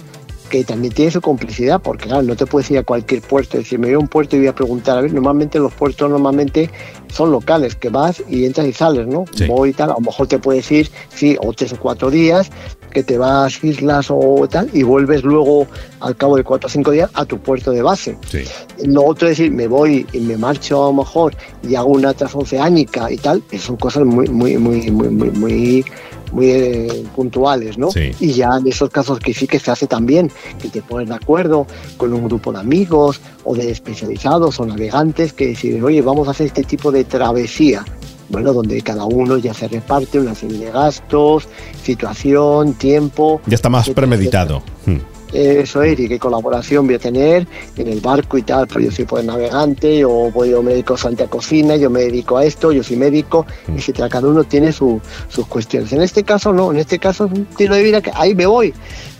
que 0.53 0.63
también 0.63 0.93
tiene 0.93 1.09
su 1.09 1.19
complicidad, 1.19 1.81
porque 1.81 2.05
claro, 2.05 2.21
no 2.21 2.35
te 2.35 2.45
puedes 2.45 2.69
ir 2.69 2.77
a 2.77 2.83
cualquier 2.83 3.21
puerto, 3.21 3.57
es 3.57 3.63
decir, 3.63 3.79
me 3.79 3.87
voy 3.87 3.95
a 3.95 3.97
un 3.97 4.07
puerto 4.07 4.35
y 4.35 4.39
voy 4.39 4.49
a 4.49 4.53
preguntar, 4.53 4.99
a 4.99 5.01
ver, 5.01 5.11
normalmente 5.11 5.57
los 5.57 5.73
puertos 5.73 6.07
normalmente 6.07 6.69
son 7.13 7.31
locales, 7.31 7.75
que 7.75 7.89
vas 7.89 8.21
y 8.29 8.45
entras 8.45 8.67
y 8.67 8.73
sales, 8.73 9.07
¿no? 9.07 9.25
Voy 9.47 9.69
y 9.69 9.73
tal, 9.73 9.91
a 9.91 9.93
lo 9.93 10.01
mejor 10.01 10.27
te 10.27 10.39
puedes 10.39 10.71
ir, 10.71 10.89
sí, 11.13 11.37
o 11.41 11.53
tres 11.53 11.73
o 11.73 11.77
cuatro 11.77 12.09
días, 12.09 12.49
que 12.91 13.03
te 13.03 13.17
vas 13.17 13.63
islas 13.63 14.07
o 14.09 14.47
tal, 14.49 14.69
y 14.73 14.83
vuelves 14.83 15.23
luego 15.23 15.67
al 15.99 16.15
cabo 16.15 16.37
de 16.37 16.43
cuatro 16.43 16.67
o 16.67 16.69
cinco 16.69 16.91
días 16.91 17.09
a 17.13 17.25
tu 17.25 17.37
puerto 17.39 17.71
de 17.71 17.81
base. 17.81 18.17
Sí. 18.29 18.43
Lo 18.85 19.05
otro 19.05 19.27
es 19.27 19.37
decir, 19.37 19.51
me 19.51 19.67
voy 19.67 20.05
y 20.11 20.19
me 20.19 20.37
marcho 20.37 20.83
a 20.83 20.87
lo 20.87 20.93
mejor 20.93 21.35
y 21.67 21.75
hago 21.75 21.89
una 21.89 22.13
transoceánica 22.13 23.11
y 23.11 23.17
tal, 23.17 23.43
son 23.59 23.77
cosas 23.77 24.05
muy, 24.05 24.27
muy, 24.27 24.57
muy, 24.57 24.91
muy, 24.91 25.09
muy, 25.09 25.29
muy 25.31 25.85
muy 26.33 26.49
eh, 26.49 27.05
puntuales, 27.15 27.77
¿no? 27.77 27.89
Y 28.19 28.33
ya 28.33 28.57
en 28.57 28.67
esos 28.67 28.89
casos 28.89 29.19
que 29.19 29.33
sí 29.33 29.47
que 29.47 29.59
se 29.59 29.71
hace 29.71 29.87
también, 29.87 30.31
que 30.61 30.67
te 30.67 30.81
pones 30.81 31.07
de 31.07 31.15
acuerdo 31.15 31.67
con 31.95 32.11
un 32.11 32.25
grupo 32.25 32.51
de 32.51 32.59
amigos 32.59 33.21
o 33.43 33.55
de 33.55 33.71
especializados 33.71 34.59
o 34.59 34.65
navegantes 34.65 35.33
que 35.33 35.47
deciden, 35.47 35.83
oye, 35.83 36.01
vamos 36.01 36.27
a 36.27 36.31
hacer 36.31 36.47
este 36.47 36.63
tipo 36.63 36.91
de 36.91 37.03
travesía. 37.03 37.85
Bueno, 38.29 38.53
donde 38.53 38.81
cada 38.81 39.05
uno 39.05 39.37
ya 39.37 39.53
se 39.53 39.67
reparte 39.67 40.17
una 40.19 40.33
serie 40.33 40.57
de 40.57 40.71
gastos, 40.71 41.47
situación, 41.83 42.73
tiempo. 42.73 43.41
Ya 43.45 43.55
está 43.55 43.69
más 43.69 43.89
premeditado. 43.89 44.63
Hmm 44.85 45.13
eso 45.33 45.81
es, 45.81 45.99
y 45.99 46.07
qué 46.07 46.19
colaboración 46.19 46.85
voy 46.85 46.95
a 46.95 46.99
tener 46.99 47.47
en 47.75 47.87
el 47.87 47.99
barco 47.99 48.37
y 48.37 48.43
tal, 48.43 48.67
pues 48.67 48.85
yo 48.85 48.91
soy 48.91 49.05
pues 49.05 49.25
navegante, 49.25 50.05
o 50.05 50.31
voy 50.31 50.51
yo 50.51 50.61
me 50.61 50.71
dedico 50.71 50.95
a 50.95 51.27
cocina, 51.27 51.75
yo 51.75 51.89
me 51.89 52.01
dedico 52.01 52.37
a 52.37 52.45
esto, 52.45 52.71
yo 52.71 52.83
soy 52.83 52.97
médico, 52.97 53.45
mm. 53.67 53.77
etcétera, 53.77 54.09
cada 54.09 54.27
uno 54.27 54.43
tiene 54.43 54.71
sus 54.71 55.01
cuestiones. 55.49 55.91
En 55.91 56.01
este 56.01 56.23
caso 56.23 56.53
no, 56.53 56.71
en 56.71 56.77
este 56.77 56.99
caso 56.99 57.25
es 57.25 57.31
un 57.31 57.47
estilo 57.49 57.75
de 57.75 57.83
vida 57.83 58.01
que 58.01 58.11
ahí 58.13 58.35
me 58.35 58.45
voy. 58.45 58.73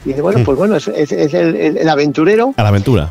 Y 0.06 0.10
dice, 0.10 0.22
bueno, 0.22 0.40
mm. 0.40 0.44
pues 0.44 0.58
bueno, 0.58 0.76
es, 0.76 0.88
el, 0.88 1.90
aventurero. 1.90 2.54
A 2.58 2.64
la 2.64 2.70
aventura 2.70 3.10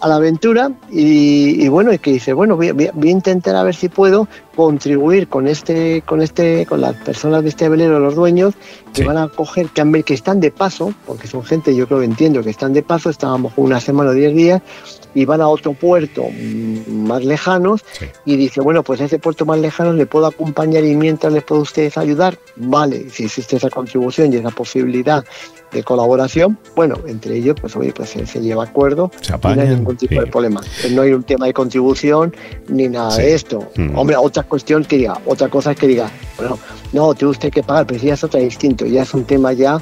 a 0.00 0.08
la 0.08 0.16
aventura 0.16 0.72
y, 0.90 1.68
bueno, 1.68 1.92
y 1.92 1.98
que 1.98 2.12
dice, 2.12 2.32
bueno, 2.32 2.56
voy, 2.56 2.68
a 2.68 3.06
intentar 3.06 3.56
a 3.56 3.62
ver 3.62 3.74
si 3.74 3.88
puedo 3.88 4.28
contribuir 4.56 5.28
con 5.28 5.46
este, 5.46 6.02
con 6.02 6.20
este, 6.20 6.66
con 6.66 6.80
las 6.80 6.94
personas 6.96 7.42
de 7.42 7.50
este 7.50 7.68
velero, 7.68 7.98
los 7.98 8.14
dueños, 8.14 8.54
que 8.92 9.04
van 9.04 9.16
a 9.16 9.28
coger, 9.28 9.68
que, 9.68 10.02
que 10.02 10.14
están 10.14 10.40
de 10.40 10.50
paso, 10.50 10.92
porque 11.06 11.26
son 11.26 11.44
gente, 11.44 11.74
yo 11.74 11.86
creo 11.86 12.00
que 12.00 12.06
entiendo 12.06 12.42
que 12.42 12.50
están 12.50 12.72
de 12.72 12.82
paso, 12.82 13.10
estábamos 13.10 13.52
una 13.56 13.80
semana 13.80 14.10
o 14.10 14.14
diez 14.14 14.34
días, 14.34 14.62
y 15.14 15.24
van 15.24 15.40
a 15.40 15.48
otro 15.48 15.72
puerto 15.72 16.24
mm, 16.24 17.06
más 17.06 17.24
lejanos, 17.24 17.84
y 18.24 18.36
dice, 18.36 18.60
bueno, 18.60 18.82
pues 18.82 19.00
a 19.00 19.04
ese 19.04 19.18
puerto 19.18 19.46
más 19.46 19.58
lejano 19.58 19.92
le 19.92 20.06
puedo 20.06 20.26
acompañar 20.26 20.84
y 20.84 20.94
mientras 20.94 21.32
les 21.32 21.42
puedo 21.44 21.62
ustedes 21.62 21.96
ayudar, 21.96 22.38
vale, 22.56 23.08
si 23.10 23.24
existe 23.24 23.56
esa 23.56 23.70
contribución 23.70 24.32
y 24.32 24.36
esa 24.36 24.50
posibilidad 24.50 25.24
de 25.72 25.82
colaboración, 25.82 26.58
bueno, 26.74 26.96
entre 27.06 27.36
ellos, 27.36 27.56
pues 27.60 27.76
oye, 27.76 27.92
pues 27.92 28.10
se, 28.10 28.40
lleva 28.40 28.64
acuerdo, 28.64 29.10
no 29.42 29.62
hay 29.62 29.68
ningún 29.68 29.96
tipo 29.96 30.20
de 30.20 30.26
problema. 30.26 30.60
No 30.90 31.02
hay 31.02 31.12
un 31.12 31.22
tema 31.22 31.46
de 31.46 31.52
contribución 31.52 32.34
ni 32.68 32.88
nada 32.88 33.16
de 33.16 33.34
esto. 33.34 33.68
Mm. 33.76 33.98
Hombre, 33.98 34.16
otra, 34.16 34.42
cuestión 34.42 34.84
que 34.84 34.98
diga, 34.98 35.20
otra 35.26 35.48
cosa 35.48 35.72
es 35.72 35.78
que 35.78 35.86
diga, 35.86 36.10
bueno, 36.36 36.58
no, 36.92 37.14
tiene 37.14 37.30
usted 37.30 37.50
que 37.50 37.62
pagar, 37.62 37.86
pero 37.86 38.00
si 38.00 38.06
ya 38.06 38.14
es 38.14 38.24
otra 38.24 38.40
distinto, 38.40 38.86
ya 38.86 39.02
es 39.02 39.14
un 39.14 39.24
tema 39.24 39.52
ya, 39.52 39.80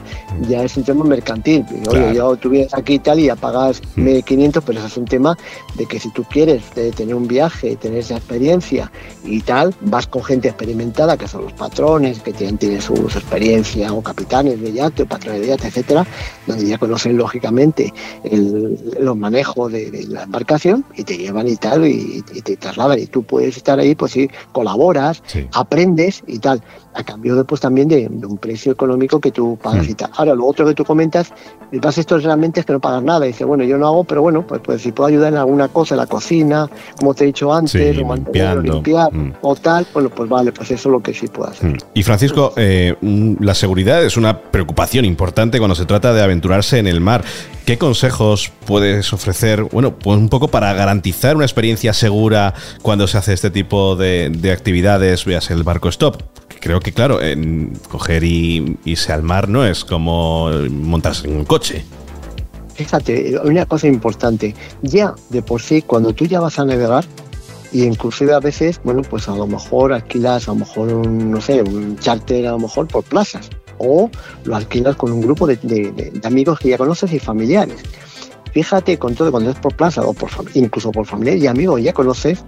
ya 0.48 0.62
es 0.62 0.76
un 0.76 0.84
tema 0.84 1.04
mercantil. 1.04 1.64
Oye, 1.88 2.14
yo 2.14 2.36
tú 2.36 2.50
vienes 2.50 2.74
aquí 2.74 2.94
y 2.94 2.98
tal 2.98 3.20
y 3.20 3.26
ya 3.26 3.36
pagas 3.36 3.80
500, 3.96 4.62
pero 4.64 4.78
eso 4.78 4.88
es 4.88 4.96
un 4.96 5.04
tema 5.06 5.36
de 5.76 5.86
que 5.86 5.98
si 5.98 6.10
tú 6.12 6.24
quieres 6.24 6.62
tener 6.96 7.14
un 7.14 7.26
viaje, 7.26 7.76
tener 7.76 7.98
esa 7.98 8.16
experiencia 8.16 8.90
y 9.24 9.40
tal, 9.40 9.74
vas 9.82 10.06
con 10.06 10.22
gente 10.22 10.48
experimentada, 10.48 11.16
que 11.16 11.28
son 11.28 11.44
los 11.44 11.52
patrones, 11.54 12.20
que 12.20 12.32
tienen, 12.32 12.58
tienen 12.58 12.82
su, 12.82 12.94
experiencia, 12.94 13.92
o 13.92 14.02
capitanes 14.02 14.60
de 14.60 14.72
yate, 14.72 15.04
o 15.04 15.06
patrones 15.06 15.40
de 15.40 15.46
yate, 15.48 15.68
etcétera, 15.78 16.06
donde 16.46 16.66
ya 16.66 16.78
conocen 16.78 17.16
lógicamente 17.16 17.92
los 19.00 19.16
manejos 19.16 19.72
de, 19.72 20.06
la 20.08 20.24
embarcación 20.24 20.84
y 20.94 21.04
te 21.04 21.16
llevan 21.16 21.48
y 21.48 21.56
tal, 21.56 21.86
y, 21.86 22.22
te 22.22 22.56
trasladan. 22.56 22.98
Y 22.98 23.06
tú 23.06 23.22
puedes 23.22 23.56
estar 23.56 23.78
ahí, 23.78 23.94
pues 23.94 24.12
sí, 24.12 24.28
colaboras, 24.52 25.22
aprendes 25.52 26.22
y 26.26 26.38
tal 26.38 26.62
a 26.98 27.04
cambio 27.04 27.36
después 27.36 27.60
también 27.60 27.86
de, 27.88 28.08
un 28.08 28.38
precio 28.38 28.72
económico 28.72 29.20
que 29.20 29.30
tú 29.30 29.56
pagas 29.62 29.86
hmm. 29.86 29.90
y 29.90 29.94
tal. 29.94 30.10
Ahora, 30.16 30.34
lo 30.34 30.46
otro 30.46 30.66
que 30.66 30.74
tú 30.74 30.84
comentas, 30.84 31.32
el 31.70 31.80
pasa 31.80 32.00
esto 32.00 32.18
realmente 32.18 32.60
es 32.60 32.66
que 32.66 32.72
no 32.72 32.80
pagas 32.80 33.02
nada. 33.04 33.24
Dice, 33.24 33.44
bueno, 33.44 33.62
yo 33.62 33.78
no 33.78 33.86
hago, 33.86 34.04
pero 34.04 34.22
bueno, 34.22 34.44
pues, 34.44 34.60
pues 34.64 34.82
si 34.82 34.90
puedo 34.90 35.06
ayudar 35.06 35.32
en 35.32 35.38
alguna 35.38 35.68
cosa, 35.68 35.94
en 35.94 36.00
la 36.00 36.06
cocina, 36.06 36.68
como 36.98 37.14
te 37.14 37.22
he 37.22 37.26
dicho 37.28 37.54
antes, 37.54 37.96
o 37.96 38.14
limpiar 38.60 39.12
hmm. 39.12 39.34
o 39.42 39.54
tal, 39.54 39.86
bueno, 39.94 40.10
pues 40.10 40.28
vale, 40.28 40.50
pues 40.50 40.72
eso 40.72 40.88
es 40.88 40.92
lo 40.92 41.00
que 41.00 41.14
sí 41.14 41.28
puedo 41.28 41.50
hacer. 41.50 41.70
Hmm. 41.70 41.76
Y 41.94 42.02
Francisco, 42.02 42.52
eh, 42.56 42.96
la 43.40 43.54
seguridad 43.54 44.04
es 44.04 44.16
una 44.16 44.36
preocupación 44.36 45.04
importante 45.04 45.60
cuando 45.68 45.82
se 45.82 45.86
trata 45.86 46.14
de 46.14 46.22
aventurarse 46.22 46.78
en 46.78 46.86
el 46.86 47.02
mar. 47.02 47.22
¿Qué 47.66 47.76
consejos 47.76 48.50
puedes 48.64 49.12
ofrecer, 49.12 49.64
bueno, 49.64 49.98
pues 49.98 50.16
un 50.16 50.30
poco 50.30 50.48
para 50.48 50.72
garantizar 50.72 51.36
una 51.36 51.44
experiencia 51.44 51.92
segura 51.92 52.54
cuando 52.80 53.06
se 53.06 53.18
hace 53.18 53.34
este 53.34 53.50
tipo 53.50 53.94
de, 53.94 54.30
de 54.30 54.50
actividades, 54.50 55.26
veas 55.26 55.50
el 55.50 55.64
barco 55.64 55.90
stop? 55.90 56.22
creo 56.58 56.80
que, 56.80 56.92
claro, 56.92 57.20
coger 57.88 58.24
y 58.24 58.78
irse 58.84 59.12
al 59.12 59.22
mar 59.22 59.48
no 59.48 59.64
es 59.64 59.84
como 59.84 60.50
montarse 60.70 61.28
en 61.28 61.36
un 61.36 61.44
coche. 61.44 61.84
Fíjate, 62.74 63.38
una 63.44 63.66
cosa 63.66 63.88
importante, 63.88 64.54
ya 64.80 65.14
de 65.28 65.42
por 65.42 65.60
sí, 65.60 65.82
cuando 65.82 66.14
tú 66.14 66.24
ya 66.24 66.40
vas 66.40 66.58
a 66.58 66.64
navegar, 66.64 67.04
y 67.72 67.84
inclusive 67.84 68.32
a 68.32 68.40
veces, 68.40 68.80
bueno, 68.82 69.02
pues 69.02 69.28
a 69.28 69.36
lo 69.36 69.46
mejor 69.46 69.92
alquilas 69.92 70.48
a 70.48 70.52
lo 70.52 70.60
mejor 70.60 70.88
un, 70.94 71.30
no 71.30 71.40
sé, 71.42 71.62
un 71.62 71.98
charter 71.98 72.46
a 72.46 72.52
lo 72.52 72.60
mejor 72.60 72.88
por 72.88 73.04
plazas, 73.04 73.50
o 73.78 74.10
lo 74.44 74.56
alquilas 74.56 74.96
con 74.96 75.12
un 75.12 75.20
grupo 75.20 75.46
de, 75.46 76.20
amigos 76.24 76.58
que 76.58 76.70
ya 76.70 76.78
conoces 76.78 77.12
y 77.12 77.18
familiares. 77.18 77.76
Fíjate 78.52 78.98
con 78.98 79.14
todo, 79.14 79.30
cuando 79.30 79.50
es 79.50 79.58
por 79.58 79.74
plaza 79.74 80.02
o 80.02 80.14
por, 80.14 80.30
incluso 80.54 80.90
por 80.90 81.06
familiares 81.06 81.42
y 81.42 81.46
amigos 81.46 81.82
ya 81.82 81.92
conoces, 81.92 82.44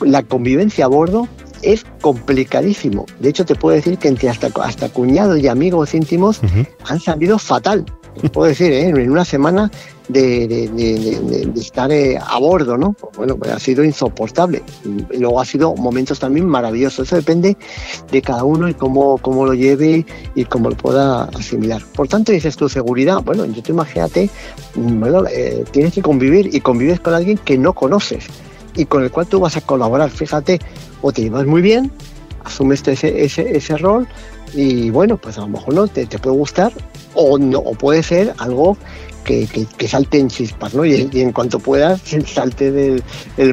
la 0.00 0.22
convivencia 0.22 0.86
a 0.86 0.88
bordo 0.88 1.28
es 1.62 1.84
complicadísimo. 2.00 3.06
De 3.20 3.28
hecho, 3.28 3.44
te 3.44 3.54
puedo 3.54 3.76
decir 3.76 3.98
que 3.98 4.08
entre 4.08 4.28
hasta, 4.28 4.48
hasta 4.62 4.88
cuñados 4.88 5.38
y 5.38 5.48
amigos 5.48 5.94
íntimos 5.94 6.40
han 6.84 7.00
salido 7.00 7.38
fatal. 7.38 7.84
Te 8.20 8.28
puedo 8.28 8.48
decir, 8.48 8.72
¿eh? 8.72 8.88
en 8.88 9.10
una 9.10 9.24
semana 9.24 9.70
de, 10.12 11.50
estar 11.56 11.90
eh, 11.90 12.18
a 12.18 12.38
bordo, 12.38 12.76
¿no? 12.76 12.94
Bueno, 13.16 13.36
pues 13.36 13.50
ha 13.50 13.58
sido 13.58 13.84
insoportable. 13.84 14.62
Y 15.12 15.18
luego 15.18 15.40
ha 15.40 15.44
sido 15.44 15.74
momentos 15.74 16.18
también 16.18 16.46
maravillosos. 16.46 17.08
Eso 17.08 17.16
depende 17.16 17.56
de 18.10 18.22
cada 18.22 18.44
uno 18.44 18.68
y 18.68 18.74
cómo, 18.74 19.18
cómo 19.18 19.44
lo 19.44 19.54
lleve 19.54 20.06
y 20.34 20.44
cómo 20.44 20.70
lo 20.70 20.76
pueda 20.76 21.24
asimilar. 21.24 21.82
Por 21.94 22.08
tanto, 22.08 22.32
dices 22.32 22.56
tu 22.56 22.68
seguridad. 22.68 23.22
Bueno, 23.22 23.44
yo 23.46 23.62
te 23.62 23.72
imagínate, 23.72 24.30
mm, 24.74 25.00
bueno, 25.00 25.24
eh, 25.30 25.64
tienes 25.70 25.94
que 25.94 26.02
convivir 26.02 26.54
y 26.54 26.60
convives 26.60 27.00
con 27.00 27.14
alguien 27.14 27.38
que 27.38 27.58
no 27.58 27.72
conoces 27.72 28.26
y 28.74 28.86
con 28.86 29.02
el 29.02 29.10
cual 29.10 29.26
tú 29.26 29.40
vas 29.40 29.56
a 29.56 29.60
colaborar. 29.60 30.10
Fíjate, 30.10 30.60
o 31.00 31.12
te 31.12 31.22
llevas 31.22 31.46
muy 31.46 31.62
bien, 31.62 31.90
asumes 32.44 32.86
ese, 32.86 33.24
ese, 33.24 33.56
ese 33.56 33.76
rol 33.76 34.06
y 34.54 34.90
bueno, 34.90 35.16
pues 35.16 35.38
a 35.38 35.42
lo 35.42 35.48
mejor 35.48 35.74
no 35.74 35.88
te, 35.88 36.06
te 36.06 36.18
puede 36.18 36.36
gustar 36.36 36.72
o 37.14 37.38
no, 37.38 37.58
o 37.58 37.74
puede 37.74 38.02
ser 38.02 38.34
algo 38.38 38.76
que, 39.22 39.46
que, 39.46 39.88
salte 39.88 40.18
en 40.18 40.28
chispas, 40.28 40.74
¿no? 40.74 40.84
Y, 40.84 41.08
en 41.12 41.32
cuanto 41.32 41.58
puedas, 41.58 42.02
salte 42.26 42.70
del, 42.70 43.02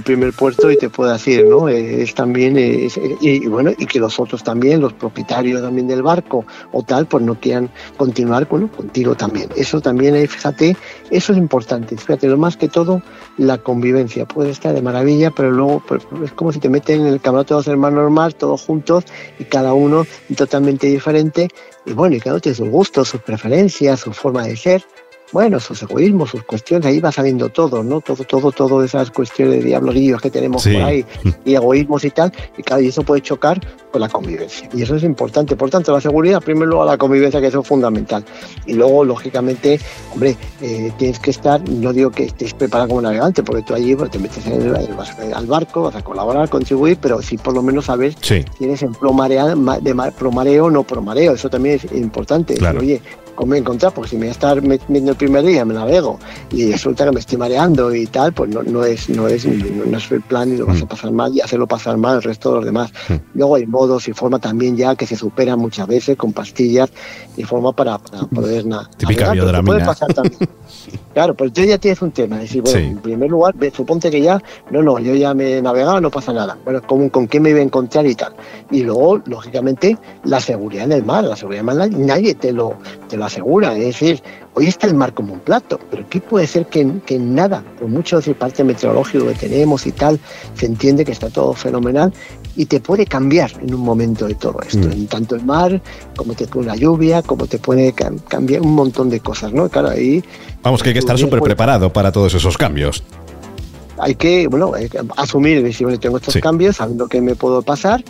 primer 0.04 0.34
puerto 0.34 0.72
y 0.72 0.78
te 0.78 0.90
puedas 0.90 1.28
ir, 1.28 1.46
¿no? 1.46 1.70
Es 1.70 2.14
también, 2.14 2.58
y, 2.58 3.48
bueno, 3.48 3.72
y 3.78 3.86
que 3.86 4.00
los 4.00 4.20
otros 4.20 4.44
también, 4.44 4.82
los 4.82 4.94
propietarios 4.94 5.62
también 5.62 5.88
del 5.88 6.02
barco 6.02 6.46
o 6.72 6.84
tal, 6.84 7.08
pues 7.08 7.24
no 7.24 7.40
quieran 7.40 7.70
continuar 7.98 8.48
bueno, 8.48 8.70
contigo 8.72 9.16
también. 9.16 9.50
Eso 9.56 9.82
también, 9.82 10.16
fíjate, 10.28 10.76
eso 11.12 11.32
es 11.32 11.38
importante. 11.38 11.98
Fíjate, 11.98 12.28
lo 12.28 12.38
más 12.38 12.58
que 12.58 12.68
todo, 12.68 13.02
la 13.38 13.58
convivencia. 13.58 14.26
Puede 14.26 14.52
estar 14.52 14.74
de 14.74 14.82
maravilla, 14.82 15.32
pero 15.32 15.52
luego 15.52 15.84
pues, 15.88 16.04
es 16.24 16.32
como 16.34 16.52
si 16.52 16.60
te 16.60 16.70
meten 16.70 17.02
en 17.02 17.08
el 17.08 17.22
camarote 17.22 17.54
de 17.54 17.58
dos 17.58 17.68
hermanos 17.68 18.02
normal, 18.02 18.36
todos 18.36 18.62
juntos, 18.62 19.06
y 19.40 19.46
cada 19.46 19.74
uno 19.74 20.06
totalmente 20.36 20.88
diferente. 20.88 21.50
Y 21.86 21.94
bueno, 21.94 22.16
y 22.16 22.20
cada 22.20 22.36
uno 22.36 22.42
tiene 22.42 22.56
sus 22.56 22.70
gustos, 22.70 23.10
sus 23.10 23.22
preferencias, 23.22 24.00
su 24.02 24.14
forma 24.14 24.44
de 24.44 24.56
ser 24.56 24.84
bueno, 25.32 25.60
sus 25.60 25.82
egoísmos, 25.84 26.32
sus 26.32 26.44
cuestiones, 26.44 26.88
ahí 26.88 27.00
va 27.00 27.12
saliendo 27.12 27.50
todo, 27.50 27.84
¿no? 27.84 28.02
Todo, 28.02 28.24
todo, 28.24 28.52
todo 28.52 28.84
esas 28.84 29.12
cuestiones 29.12 29.60
de 29.60 29.66
diablorillos 29.66 30.22
que 30.22 30.30
tenemos 30.30 30.64
por 30.64 30.82
ahí 30.82 31.06
y 31.46 31.56
egoísmos 31.56 32.04
y 32.06 32.12
tal, 32.12 32.32
y 32.58 32.64
claro, 32.64 32.82
y 32.82 32.88
eso 32.88 33.04
puede 33.04 33.22
chocar 33.22 33.60
con 33.92 34.02
la 34.02 34.10
convivencia. 34.10 34.70
Y 34.74 34.82
eso 34.82 34.96
es 34.96 35.04
importante. 35.04 35.56
Por 35.56 35.70
tanto, 35.70 35.92
la 35.92 36.02
seguridad, 36.02 36.42
primero 36.42 36.82
a 36.82 36.86
la 36.86 36.98
convivencia, 36.98 37.42
que 37.42 37.48
eso 37.48 37.62
es 37.62 37.68
fundamental. 37.68 38.24
Y 38.66 38.74
luego, 38.74 39.04
lógicamente, 39.04 39.80
hombre, 40.14 40.36
eh, 40.62 40.92
tienes 40.98 41.20
que 41.20 41.32
estar, 41.32 41.68
no 41.68 41.94
digo 41.94 42.12
que 42.12 42.26
estés 42.26 42.54
preparado 42.54 42.90
como 42.90 43.02
navegante, 43.02 43.44
porque 43.44 43.64
tú 43.64 43.74
allí 43.74 43.96
pues, 43.96 44.12
te 44.12 44.20
metes 44.20 44.46
en 44.46 44.62
el, 44.62 44.94
vas 44.96 45.16
al 45.34 45.46
barco, 45.46 45.84
vas 45.84 45.96
a 45.96 46.02
colaborar, 46.02 46.50
contribuir, 46.50 46.98
pero 47.02 47.22
sí 47.22 47.38
por 47.38 47.54
lo 47.54 47.62
menos 47.62 47.86
saber 47.86 48.16
si 48.22 48.44
tienes 48.58 48.82
en 48.82 48.94
promareo, 48.94 49.56
de 49.56 50.12
promareo 50.18 50.66
o 50.66 50.72
no 50.72 50.84
promareo. 50.84 51.34
Eso 51.34 51.50
también 51.50 51.76
es 51.76 51.92
importante. 51.92 52.56
Oye, 52.78 53.02
me 53.46 53.58
encontrar, 53.58 53.94
porque 53.94 54.10
si 54.10 54.16
me 54.16 54.22
voy 54.22 54.30
a 54.30 54.32
estar 54.32 54.62
metiendo 54.62 55.12
el 55.12 55.18
primer 55.18 55.44
día, 55.46 55.66
me 55.66 55.74
navego 55.74 56.20
y 56.52 56.72
resulta 56.72 57.06
que 57.06 57.12
me 57.12 57.20
estoy 57.20 57.38
mareando 57.38 57.94
y 57.94 58.06
tal, 58.08 58.34
pues 58.34 58.50
no, 58.50 58.64
no, 58.64 58.84
es, 58.84 59.10
no, 59.10 59.28
es, 59.28 59.46
no, 59.46 59.98
es 59.98 60.12
el 60.12 60.22
plan 60.22 60.54
y 60.54 60.58
lo 60.58 60.66
vas 60.66 60.82
a 60.82 60.86
mm. 60.86 60.88
pasar 60.88 61.12
mal 61.12 61.36
y 61.36 61.42
hacerlo 61.42 61.68
pasar 61.68 61.98
mal 61.98 62.18
el 62.18 62.24
resto 62.24 62.50
de 62.50 62.56
los 62.58 62.66
demás. 62.66 62.92
Mm. 63.08 63.14
Luego 63.36 63.56
hay 63.56 63.66
modos 63.66 64.08
y 64.08 64.14
forma 64.14 64.40
también 64.40 64.76
ya 64.76 64.96
que 64.96 65.06
se 65.06 65.16
superan 65.16 65.60
muchas 65.60 65.88
veces 65.88 66.18
con 66.18 66.34
pastillas 66.34 66.92
y 67.38 67.44
forma 67.44 67.72
para, 67.74 67.98
poder 68.34 68.66
nada. 68.66 68.90
Típica 68.98 69.34
puede 69.64 69.86
pasar 69.86 70.14
también. 70.14 70.40
claro, 71.20 71.34
pues 71.34 71.52
yo 71.52 71.66
ya 71.66 71.78
tienes 71.78 72.02
un 72.02 72.12
tema, 72.12 72.38
decir, 72.38 72.62
bueno, 72.62 72.80
en 72.80 72.98
primer 73.00 73.30
lugar, 73.30 73.54
suponte 73.74 74.10
que 74.10 74.22
ya, 74.22 74.42
no, 74.72 74.82
no, 74.82 75.00
yo 75.00 75.16
ya 75.16 75.34
me 75.34 75.58
he 75.58 75.62
navegado, 75.62 76.00
no 76.00 76.10
pasa 76.10 76.32
nada. 76.32 76.58
Bueno, 76.64 76.82
¿con, 76.82 77.10
con 77.10 77.28
qué 77.28 77.42
me 77.42 77.50
iba 77.50 77.60
a 77.60 77.64
encontrar 77.64 78.06
y 78.06 78.16
tal? 78.16 78.34
Y 78.72 78.84
luego, 78.84 79.22
lógicamente, 79.26 79.98
la 80.24 80.40
seguridad 80.40 80.86
en 80.86 80.94
el 80.94 81.04
mar, 81.04 81.26
la 81.26 81.36
seguridad 81.36 81.66
en 81.66 81.70
el 81.70 81.78
mar, 81.78 82.00
nadie 82.00 82.36
te 82.36 82.54
lo, 82.54 82.76
te 83.10 83.18
lo 83.18 83.26
asegura. 83.26 83.74
Es 83.74 84.00
decir, 84.00 84.24
hoy 84.60 84.68
está 84.68 84.88
el 84.88 84.94
mar 84.94 85.14
como 85.14 85.34
un 85.34 85.40
plato, 85.40 85.80
pero 85.90 86.04
¿qué 86.10 86.20
puede 86.20 86.46
ser 86.46 86.66
que, 86.66 86.86
que 87.06 87.18
nada, 87.18 87.64
por 87.80 87.88
mucho 87.88 88.18
decir 88.18 88.36
parte 88.36 88.64
meteorológico 88.66 89.28
que 89.28 89.36
tenemos 89.36 89.88
y 89.88 89.94
tal, 89.94 90.20
se 90.54 90.66
entiende 90.66 91.06
que 91.06 91.14
está 91.14 91.30
todo 91.30 91.54
fenomenal 91.54 92.14
y 92.58 92.66
te 92.66 92.82
puede 92.82 93.06
cambiar 93.06 93.52
en 93.62 93.74
un 93.74 93.80
momento 93.80 94.28
de 94.28 94.36
todo 94.36 94.60
esto, 94.62 94.90
mm. 94.90 94.92
en 94.92 95.08
tanto 95.08 95.36
el 95.36 95.46
mar, 95.46 95.82
como 96.16 96.34
te 96.34 96.46
pone 96.46 96.68
la 96.68 96.76
lluvia, 96.76 97.22
como 97.22 97.48
te 97.48 97.58
puede 97.58 97.94
cambiar 97.94 98.62
un 98.62 98.76
montón 98.76 99.10
de 99.10 99.22
cosas, 99.22 99.54
¿no? 99.54 99.70
Claro, 99.70 99.90
ahí... 99.90 100.22
Vamos, 100.62 100.84
que 100.84 100.90
hay 100.90 100.94
que 100.94 101.00
estar 101.00 101.18
súper 101.18 101.42
preparado 101.42 101.94
para 101.94 102.12
todos 102.12 102.34
esos 102.34 102.58
cambios 102.58 103.04
hay 104.02 104.16
que, 104.16 104.48
bueno, 104.48 104.72
asumir, 105.18 105.62
decir, 105.62 105.86
bueno, 105.86 106.00
tengo 106.00 106.18
estos 106.18 106.38
cambios, 106.38 106.78
sabiendo 106.78 107.08
que 107.08 107.20
me 107.20 107.36
puedo 107.36 107.62
pasar, 107.62 108.02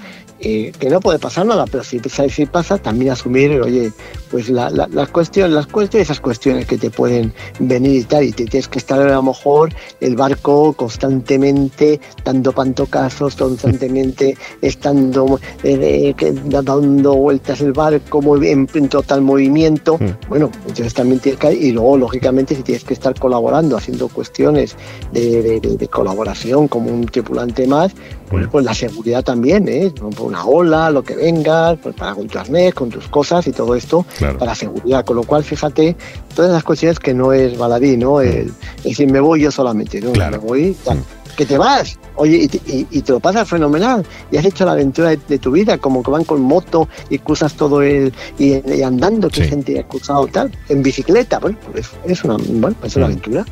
eh, 0.42 0.72
que 0.80 0.90
no 0.90 1.00
puede 1.00 1.20
pasar 1.20 1.46
nada, 1.46 1.66
pero 1.66 1.84
si, 1.84 2.00
si 2.00 2.46
pasa, 2.46 2.78
también 2.78 3.12
asumir, 3.12 3.60
oye, 3.60 3.92
pues 4.32 4.50
la, 4.50 4.70
las 4.70 5.10
cuestiones, 5.10 5.52
las 5.54 5.68
cuestiones, 5.68 6.08
esas 6.08 6.22
cuestiones 6.22 6.66
que 6.66 6.78
te 6.78 6.90
pueden 6.90 7.34
venir 7.60 7.96
y 8.02 8.04
tal, 8.04 8.24
y 8.24 8.32
te 8.32 8.46
tienes 8.46 8.68
que 8.68 8.80
estar 8.80 9.00
a 9.00 9.14
lo 9.16 9.24
mejor 9.24 9.74
el 10.00 10.16
barco 10.16 10.74
constantemente 10.74 12.00
dando 12.24 12.52
pantocazos, 12.54 13.36
constantemente 13.36 14.38
estando 14.62 15.40
eh, 15.64 16.16
dando 16.46 17.16
vueltas 17.16 17.62
el 17.62 17.74
barco 17.74 18.22
en, 18.42 18.68
total 18.90 19.22
movimiento. 19.22 19.98
Mm. 19.98 20.30
Bueno, 20.30 20.52
entonces 20.68 20.94
también 20.94 21.20
tienes 21.20 21.40
que, 21.40 21.54
y 21.54 21.72
luego 21.72 21.98
lógicamente 21.98 22.56
si 22.56 22.64
tienes 22.64 22.84
que 22.84 22.94
estar 22.94 23.18
colaborando, 23.20 23.76
haciendo 23.76 24.08
cuestiones 24.08 24.76
de, 25.12 25.60
de 25.60 25.88
colaboración 25.88 26.68
como 26.68 26.92
un 26.92 27.06
tripulante 27.06 27.68
más, 27.68 27.94
pues, 28.30 28.48
pues 28.48 28.66
la 28.66 28.74
seguridad 28.74 29.24
también, 29.24 29.68
¿eh? 29.68 29.92
una 30.20 30.46
ola, 30.46 30.92
lo 30.92 31.04
que 31.04 31.16
venga, 31.16 31.76
pues 31.76 31.96
para 31.96 32.14
con 32.14 32.28
tu 32.28 32.38
arnés, 32.38 32.74
con 32.74 32.90
tus 32.90 33.08
cosas 33.08 33.48
y 33.48 33.52
todo 33.52 33.76
esto 33.76 34.06
para 34.38 34.56
seguridad. 34.56 35.04
Con 35.06 35.16
lo 35.16 35.24
cual, 35.24 35.44
fíjate, 35.44 35.96
todas 36.36 36.52
las 36.52 36.64
cuestiones 36.64 37.00
que 37.00 37.14
no 37.14 37.34
es 37.34 37.58
baladí, 37.58 37.98
¿no? 37.98 38.22
El, 38.22 38.54
decir, 38.84 39.12
me 39.12 39.20
voy 39.20 39.42
yo 39.42 39.52
solamente, 39.52 40.00
¿no? 40.02 40.12
Me 40.12 40.38
voy, 40.38 40.76
tal. 40.84 41.04
Que 41.40 41.46
te 41.46 41.58
vas, 41.58 41.98
oye, 42.16 42.50
y 42.92 43.02
te, 43.02 43.12
lo 43.14 43.22
pasas 43.22 43.48
fenomenal, 43.48 44.06
y 44.30 44.36
has 44.36 44.44
hecho 44.44 44.66
la 44.66 44.74
aventura 44.74 45.12
de, 45.12 45.40
tu 45.40 45.52
vida, 45.52 45.78
como 45.78 46.04
que 46.04 46.12
van 46.12 46.26
con 46.26 46.42
moto 46.42 46.90
y 47.10 47.18
cruzas 47.18 47.54
todo 47.54 47.82
el, 47.82 48.12
y, 48.38 48.82
andando, 48.82 49.30
que 49.30 49.46
gente 49.46 49.80
ha 49.80 49.88
cruzado 49.88 50.28
tal, 50.28 50.52
en 50.68 50.84
bicicleta, 50.84 51.40
bueno, 51.40 51.58
pues 51.72 51.92
es 52.06 52.26
una, 52.26 52.36
bueno, 52.36 52.76
es 52.84 52.94
una 52.98 53.06
aventura. 53.06 53.46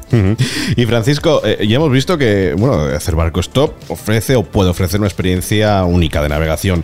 Y 0.75 0.85
Francisco, 0.85 1.39
eh, 1.45 1.65
ya 1.65 1.77
hemos 1.77 1.89
visto 1.89 2.17
que, 2.17 2.55
bueno, 2.57 2.93
hacer 2.93 3.15
barco 3.15 3.39
stop 3.39 3.71
ofrece 3.87 4.35
o 4.35 4.43
puede 4.43 4.69
ofrecer 4.69 4.99
una 4.99 5.07
experiencia 5.07 5.85
única 5.85 6.21
de 6.21 6.27
navegación. 6.27 6.83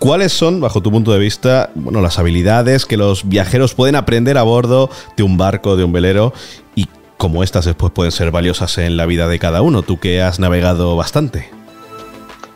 ¿Cuáles 0.00 0.32
son, 0.32 0.60
bajo 0.60 0.82
tu 0.82 0.90
punto 0.90 1.12
de 1.12 1.18
vista, 1.18 1.70
bueno, 1.76 2.02
las 2.02 2.18
habilidades 2.18 2.84
que 2.84 2.96
los 2.96 3.28
viajeros 3.28 3.74
pueden 3.74 3.94
aprender 3.94 4.36
a 4.36 4.42
bordo 4.42 4.90
de 5.16 5.22
un 5.22 5.38
barco, 5.38 5.76
de 5.76 5.84
un 5.84 5.92
velero 5.92 6.34
como 7.16 7.42
estas 7.42 7.64
después 7.64 7.92
pueden 7.92 8.12
ser 8.12 8.30
valiosas 8.30 8.78
en 8.78 8.96
la 8.96 9.06
vida 9.06 9.28
de 9.28 9.38
cada 9.38 9.62
uno, 9.62 9.82
tú 9.82 9.98
que 9.98 10.22
has 10.22 10.38
navegado 10.38 10.96
bastante. 10.96 11.48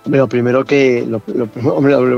Lo 0.07 0.29
primero 0.29 0.64
que 0.64 1.07
lo, 1.09 1.21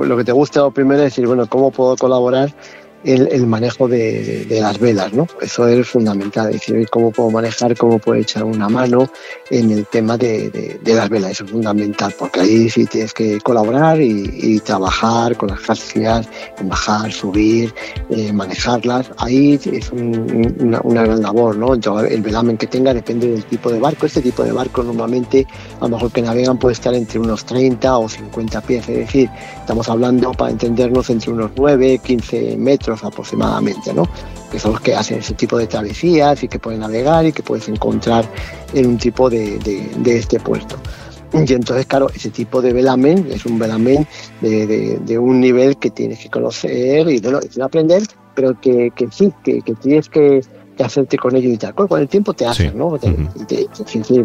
lo 0.04 0.16
que 0.16 0.24
te 0.24 0.32
gusta 0.32 0.60
lo 0.60 0.70
primero 0.70 1.02
es 1.02 1.10
decir, 1.10 1.26
bueno, 1.26 1.46
¿cómo 1.46 1.70
puedo 1.70 1.96
colaborar 1.96 2.54
el, 3.04 3.46
manejo 3.46 3.88
de, 3.88 4.46
las 4.60 4.78
velas, 4.78 5.12
¿no? 5.12 5.26
Eso 5.40 5.66
es 5.66 5.88
fundamental, 5.88 6.48
es 6.48 6.60
decir, 6.60 6.88
cómo 6.90 7.10
puedo 7.10 7.30
manejar, 7.30 7.76
cómo 7.76 7.98
puedo 7.98 8.20
echar 8.20 8.44
una 8.44 8.68
mano 8.68 9.10
en 9.50 9.70
el 9.70 9.86
tema 9.86 10.16
de, 10.16 10.78
las 10.84 11.08
velas, 11.08 11.32
eso 11.32 11.44
es 11.44 11.50
fundamental, 11.50 12.14
porque 12.18 12.40
ahí 12.40 12.70
sí 12.70 12.86
tienes 12.86 13.12
que 13.12 13.40
colaborar 13.40 14.00
y, 14.00 14.60
trabajar 14.60 15.36
con 15.36 15.48
las 15.48 15.62
gracias, 15.64 16.28
bajar, 16.62 17.12
subir, 17.12 17.74
eh, 18.10 18.32
manejarlas, 18.32 19.10
ahí 19.16 19.58
es 19.64 19.90
una, 19.90 20.80
gran 21.02 21.22
labor, 21.22 21.56
¿no? 21.56 21.74
el 21.74 22.22
velamen 22.22 22.56
que 22.56 22.66
tenga 22.66 22.94
depende 22.94 23.28
del 23.28 23.44
tipo 23.44 23.70
de 23.72 23.80
barco, 23.80 24.06
este 24.06 24.20
tipo 24.20 24.44
de 24.44 24.52
barco 24.52 24.82
normalmente, 24.82 25.46
a 25.80 25.84
lo 25.84 25.96
mejor 25.96 26.12
que 26.12 26.22
navegan 26.22 26.58
puede 26.58 26.74
estar 26.74 26.94
entre 26.94 27.18
unos 27.18 27.44
30 27.44 27.98
o 27.98 28.08
50 28.08 28.60
pies, 28.60 28.88
es 28.88 28.98
decir, 28.98 29.30
estamos 29.58 29.88
hablando, 29.88 30.32
para 30.32 30.52
entendernos, 30.52 31.10
entre 31.10 31.32
unos 31.32 31.50
9, 31.56 32.00
15 32.04 32.56
metros, 32.56 32.91
aproximadamente, 33.02 33.92
¿no? 33.92 34.08
que 34.50 34.58
son 34.58 34.72
los 34.72 34.80
que 34.82 34.94
hacen 34.94 35.18
ese 35.18 35.34
tipo 35.34 35.56
de 35.56 35.66
travesías 35.66 36.42
y 36.42 36.48
que 36.48 36.58
pueden 36.58 36.80
navegar 36.80 37.24
y 37.24 37.32
que 37.32 37.42
puedes 37.42 37.68
encontrar 37.68 38.26
en 38.74 38.86
un 38.86 38.98
tipo 38.98 39.30
de, 39.30 39.58
este 40.04 40.38
puerto. 40.38 40.76
Y 41.32 41.50
entonces, 41.54 41.86
claro, 41.86 42.10
ese 42.14 42.28
tipo 42.28 42.60
de 42.60 42.74
velamen 42.74 43.26
es 43.30 43.46
un 43.46 43.58
velamen 43.58 44.06
de, 44.42 45.18
un 45.18 45.40
nivel 45.40 45.78
que 45.78 45.90
tienes 45.90 46.18
que 46.18 46.28
conocer 46.28 47.08
y 47.08 47.18
de, 47.18 47.62
aprender, 47.62 48.02
pero 48.34 48.60
que, 48.60 48.92
sí, 49.10 49.32
que 49.42 49.62
tienes 49.80 50.10
que, 50.10 50.42
que 50.76 50.84
hacerte 50.84 51.16
con 51.16 51.36
ello 51.36 51.50
y 51.50 51.56
tal. 51.56 51.74
Con 51.74 52.00
el 52.00 52.08
tiempo 52.08 52.32
te 52.32 52.46
haces, 52.46 52.74
¿no? 52.74 52.98
Te, 52.98 53.68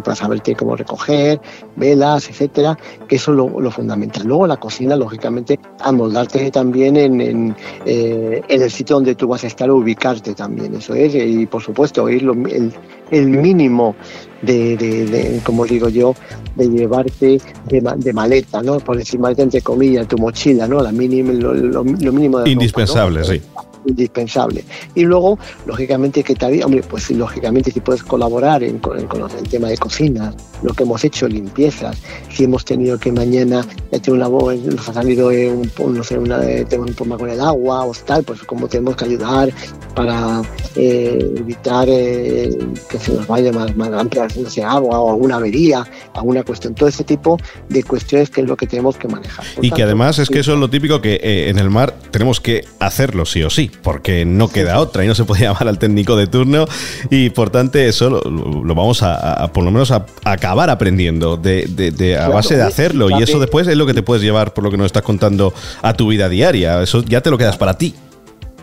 para 0.03 0.15
saberte 0.15 0.55
cómo 0.55 0.75
recoger, 0.75 1.39
velas, 1.75 2.29
etcétera, 2.29 2.77
que 3.07 3.17
eso 3.17 3.31
es 3.31 3.37
lo, 3.37 3.71
fundamental. 3.71 4.25
Luego 4.25 4.47
la 4.47 4.57
cocina, 4.57 4.95
lógicamente, 4.95 5.59
amoldarte 5.79 6.49
también 6.51 6.97
en, 6.97 7.21
en, 7.21 7.55
eh, 7.85 8.41
en, 8.47 8.61
el 8.61 8.71
sitio 8.71 8.95
donde 8.95 9.15
tú 9.15 9.27
vas 9.27 9.43
a 9.43 9.47
estar, 9.47 9.69
ubicarte 9.69 10.33
también, 10.33 10.75
eso 10.75 10.93
es, 10.93 11.13
y 11.15 11.45
por 11.45 11.61
supuesto, 11.61 12.09
ir 12.09 12.23
el, 12.23 12.73
el 13.11 13.27
mínimo 13.27 13.95
de, 14.41 14.77
de, 14.77 15.41
como 15.43 15.65
digo 15.65 15.89
yo, 15.89 16.15
de 16.55 16.69
llevarte 16.69 17.41
de, 17.65 17.93
de, 17.97 18.13
maleta, 18.13 18.61
¿no? 18.61 18.79
Por 18.79 18.97
decir 18.97 19.19
maleta 19.19 19.43
entre 19.43 19.61
comillas, 19.61 20.07
tu 20.07 20.17
mochila, 20.17 20.67
¿no? 20.67 20.81
La 20.81 20.91
mínima, 20.91 21.33
lo, 21.33 21.83
mínimo 21.83 22.39
de 22.39 22.49
Indispensable, 22.49 23.23
sí 23.23 23.41
indispensable. 23.87 24.63
Y 24.95 25.03
luego, 25.03 25.39
lógicamente, 25.65 26.23
que 26.23 26.35
te 26.35 26.63
hombre, 26.63 26.81
pues 26.83 27.09
lógicamente 27.11 27.71
si 27.71 27.79
puedes 27.79 28.03
colaborar 28.03 28.63
en, 28.63 28.79
con, 28.79 28.97
el 28.97 29.49
tema 29.49 29.69
de 29.69 29.77
cocina, 29.77 30.33
lo 30.63 30.73
que 30.73 30.83
hemos 30.83 31.03
hecho, 31.03 31.27
limpiezas, 31.27 31.97
si 32.29 32.45
hemos 32.45 32.65
tenido 32.65 32.97
que 32.97 33.11
mañana 33.11 33.65
tener 33.91 34.11
una 34.11 34.27
voz, 34.27 34.57
nos 34.59 34.87
ha 34.89 34.93
salido 34.93 35.27
un, 35.27 35.71
no 35.93 36.03
sé, 36.03 36.17
una, 36.17 36.39
tengo 36.65 36.83
un 36.83 36.93
problema 36.93 37.17
con 37.17 37.29
el 37.29 37.41
agua 37.41 37.85
o 37.85 37.93
tal, 38.05 38.23
pues 38.23 38.43
como 38.43 38.67
tenemos 38.67 38.95
que 38.95 39.05
ayudar 39.05 39.49
para 39.95 40.41
eh, 40.79 41.33
evitar 41.37 41.87
eh, 41.89 42.55
que 42.87 42.99
se 42.99 43.11
nos 43.11 43.25
vaya 43.25 43.51
más, 43.51 43.75
más 43.75 43.91
amplia, 43.91 44.27
no 44.39 44.47
sé, 44.47 44.63
agua 44.63 44.99
o 44.99 45.09
alguna 45.09 45.37
avería, 45.37 45.83
alguna 46.13 46.43
cuestión, 46.43 46.75
todo 46.75 46.87
ese 46.87 47.03
tipo 47.03 47.37
de 47.67 47.81
cuestiones 47.81 48.29
que 48.29 48.41
es 48.41 48.47
lo 48.47 48.55
que 48.55 48.67
tenemos 48.67 48.95
que 48.95 49.07
manejar. 49.07 49.43
y 49.59 49.71
que 49.71 49.81
además 49.81 50.19
es 50.19 50.29
que 50.29 50.39
eso 50.39 50.53
es 50.53 50.59
lo 50.59 50.69
típico 50.69 51.01
que 51.01 51.15
eh, 51.15 51.49
en 51.49 51.57
el 51.57 51.71
mar 51.71 51.95
tenemos 52.11 52.39
que 52.39 52.63
hacerlo 52.79 53.25
sí 53.25 53.41
o 53.41 53.49
sí 53.49 53.71
porque 53.81 54.23
no 54.23 54.49
queda 54.49 54.79
otra 54.79 55.03
y 55.03 55.07
no 55.07 55.15
se 55.15 55.23
puede 55.23 55.41
llamar 55.45 55.67
al 55.67 55.79
técnico 55.79 56.15
de 56.15 56.27
turno 56.27 56.65
y 57.09 57.31
por 57.31 57.49
tanto 57.49 57.79
eso 57.79 58.09
lo, 58.09 58.75
vamos 58.75 59.01
a, 59.01 59.51
por 59.51 59.63
lo 59.63 59.71
menos 59.71 59.89
a, 59.89 60.05
acabar 60.25 60.69
aprendiendo 60.69 61.37
de, 61.37 62.19
a 62.21 62.27
base 62.29 62.55
de 62.55 62.61
hacerlo 62.61 63.09
y 63.09 63.23
eso 63.23 63.39
después 63.39 63.67
es 63.67 63.77
lo 63.77 63.87
que 63.87 63.95
te 63.95 64.03
puedes 64.03 64.23
llevar 64.23 64.53
por 64.53 64.63
lo 64.63 64.69
que 64.69 64.77
nos 64.77 64.85
estás 64.85 65.03
contando 65.03 65.53
a 65.81 65.93
tu 65.93 66.07
vida 66.07 66.29
diaria, 66.29 66.83
eso 66.83 67.03
ya 67.03 67.21
te 67.21 67.31
lo 67.31 67.37
quedas 67.39 67.57
para 67.57 67.79
ti 67.79 67.95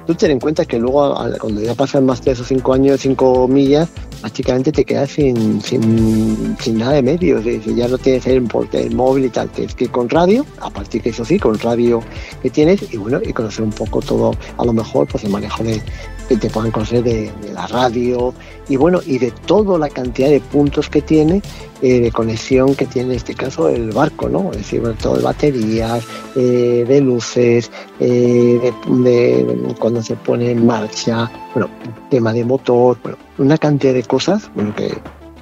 tú 0.06 0.14
ten 0.14 0.30
en 0.30 0.40
cuenta 0.40 0.64
que 0.64 0.78
luego 0.78 1.14
cuando 1.40 1.60
ya 1.60 1.74
pasan 1.74 2.06
más 2.06 2.22
de 2.24 2.32
esos 2.32 2.48
cinco 2.48 2.74
años, 2.74 3.00
cinco 3.00 3.48
millas, 3.48 3.88
prácticamente 4.20 4.72
te 4.72 4.84
quedas 4.84 5.10
sin, 5.10 5.60
sin, 5.60 6.78
nada 6.78 6.92
de 6.92 7.02
medios, 7.02 7.44
ya 7.44 7.88
no 7.88 7.98
tienes 7.98 8.26
el, 8.26 8.46
el 8.72 8.94
móvil 8.94 9.26
y 9.26 9.28
tal, 9.30 9.48
tienes 9.50 9.74
que 9.74 9.84
ir 9.84 9.90
con 9.90 10.08
radio, 10.08 10.44
a 10.60 10.70
partir 10.70 11.02
que 11.02 11.10
eso 11.10 11.24
sí, 11.24 11.38
con 11.38 11.58
radio 11.58 12.00
que 12.42 12.50
tienes, 12.50 12.92
y 12.92 12.96
bueno, 12.96 13.20
y 13.22 13.32
conocer 13.32 13.64
un 13.64 13.72
poco 13.72 14.00
todo, 14.00 14.32
a 14.58 14.64
lo 14.64 14.72
mejor 14.72 15.06
pues 15.08 15.24
el 15.24 15.30
manejo 15.30 15.62
de, 15.64 15.82
que 16.28 16.36
te 16.36 16.50
puedan 16.50 16.70
conocer 16.70 17.02
de, 17.02 17.32
la 17.52 17.66
radio 17.66 18.34
y 18.68 18.76
bueno, 18.76 19.00
y 19.04 19.18
de 19.18 19.30
toda 19.30 19.78
la 19.78 19.88
cantidad 19.88 20.28
de 20.28 20.40
puntos 20.40 20.88
que 20.88 21.02
tiene 21.02 21.42
eh, 21.82 22.00
de 22.00 22.10
conexión 22.10 22.74
que 22.74 22.86
tiene 22.86 23.10
en 23.10 23.16
este 23.16 23.34
caso 23.34 23.68
el 23.68 23.90
barco, 23.90 24.28
¿no? 24.28 24.50
Es 24.52 24.58
decir, 24.58 24.82
todo 25.02 25.16
de 25.16 25.22
baterías, 25.22 26.04
eh, 26.34 26.84
de 26.86 27.00
luces, 27.00 27.70
eh, 28.00 28.72
de, 28.88 29.74
cuando 29.78 30.02
se 30.02 30.16
pone 30.16 30.50
en 30.50 30.66
marcha, 30.66 31.30
bueno, 31.54 31.68
tema 32.10 32.32
de 32.32 32.44
motor, 32.44 32.96
bueno, 33.02 33.18
una 33.38 33.58
cantidad 33.58 33.92
de 33.92 34.02
cosas, 34.02 34.50
bueno, 34.54 34.74
que 34.74 34.94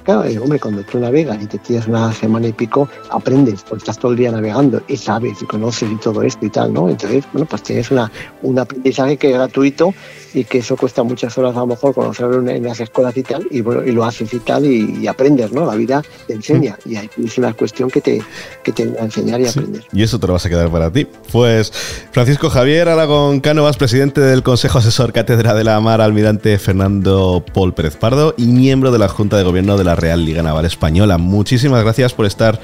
Claro, 0.03 0.23
hombre, 0.41 0.59
cuando 0.59 0.83
tú 0.83 0.99
navegas 0.99 1.41
y 1.41 1.47
te 1.47 1.57
tienes 1.59 1.87
una 1.87 2.11
semana 2.11 2.47
y 2.47 2.51
pico, 2.51 2.89
aprendes, 3.09 3.63
porque 3.63 3.83
estás 3.83 3.97
todo 3.97 4.11
el 4.11 4.17
día 4.17 4.31
navegando 4.31 4.81
y 4.89 4.97
sabes 4.97 5.41
y 5.41 5.45
conoces 5.45 5.89
y 5.89 5.95
todo 5.95 6.23
esto 6.23 6.45
y 6.45 6.49
tal, 6.49 6.73
¿no? 6.73 6.89
Entonces, 6.89 7.23
bueno, 7.31 7.47
pues 7.49 7.63
tienes 7.63 7.89
una, 7.89 8.11
un 8.41 8.59
aprendizaje 8.59 9.15
que 9.15 9.29
es 9.29 9.33
gratuito 9.33 9.93
y 10.33 10.43
que 10.43 10.59
eso 10.59 10.75
cuesta 10.75 11.03
muchas 11.03 11.37
horas 11.37 11.55
a 11.55 11.59
lo 11.59 11.67
mejor 11.67 11.93
conocerlo 11.93 12.47
en, 12.49 12.63
las 12.63 12.79
escuelas 12.79 13.15
y 13.17 13.23
tal, 13.23 13.47
y 13.49 13.61
bueno, 13.61 13.83
y 13.83 13.91
lo 13.91 14.03
haces 14.03 14.33
y 14.33 14.39
tal, 14.39 14.65
y, 14.65 15.07
aprendes, 15.07 15.51
¿no? 15.51 15.65
La 15.65 15.75
vida 15.75 16.01
te 16.27 16.33
enseña, 16.33 16.77
mm. 16.85 16.91
y 16.91 17.25
es 17.25 17.37
una 17.37 17.53
cuestión 17.53 17.89
que 17.89 18.01
te, 18.01 18.21
que 18.63 18.71
te 18.71 18.83
enseñar 18.83 19.41
y 19.41 19.47
aprender. 19.47 19.83
Y 19.91 20.03
eso 20.03 20.19
te 20.19 20.27
lo 20.27 20.33
vas 20.33 20.45
a 20.45 20.49
quedar 20.49 20.69
para 20.69 20.91
ti. 20.91 21.07
Pues 21.31 21.71
Francisco 22.11 22.49
Javier 22.49 22.89
Aragón 22.89 23.39
Cánovas, 23.41 23.77
presidente 23.77 24.21
del 24.21 24.43
Consejo 24.43 24.79
Asesor 24.79 25.13
Cátedra 25.13 25.53
de 25.53 25.63
la 25.63 25.79
Mar, 25.79 26.01
almirante 26.01 26.57
Fernando 26.57 27.43
Paul 27.53 27.73
Pérez 27.73 27.95
Pardo 27.95 28.33
y 28.37 28.45
miembro 28.47 28.91
de 28.91 28.99
la 28.99 29.07
Junta 29.07 29.37
de 29.37 29.43
Gobierno 29.43 29.77
de 29.77 29.83
la 29.83 29.95
Real 29.95 30.25
Liga 30.25 30.41
Naval 30.41 30.65
Española. 30.65 31.17
Muchísimas 31.17 31.83
gracias 31.83 32.13
por 32.13 32.25
estar 32.25 32.59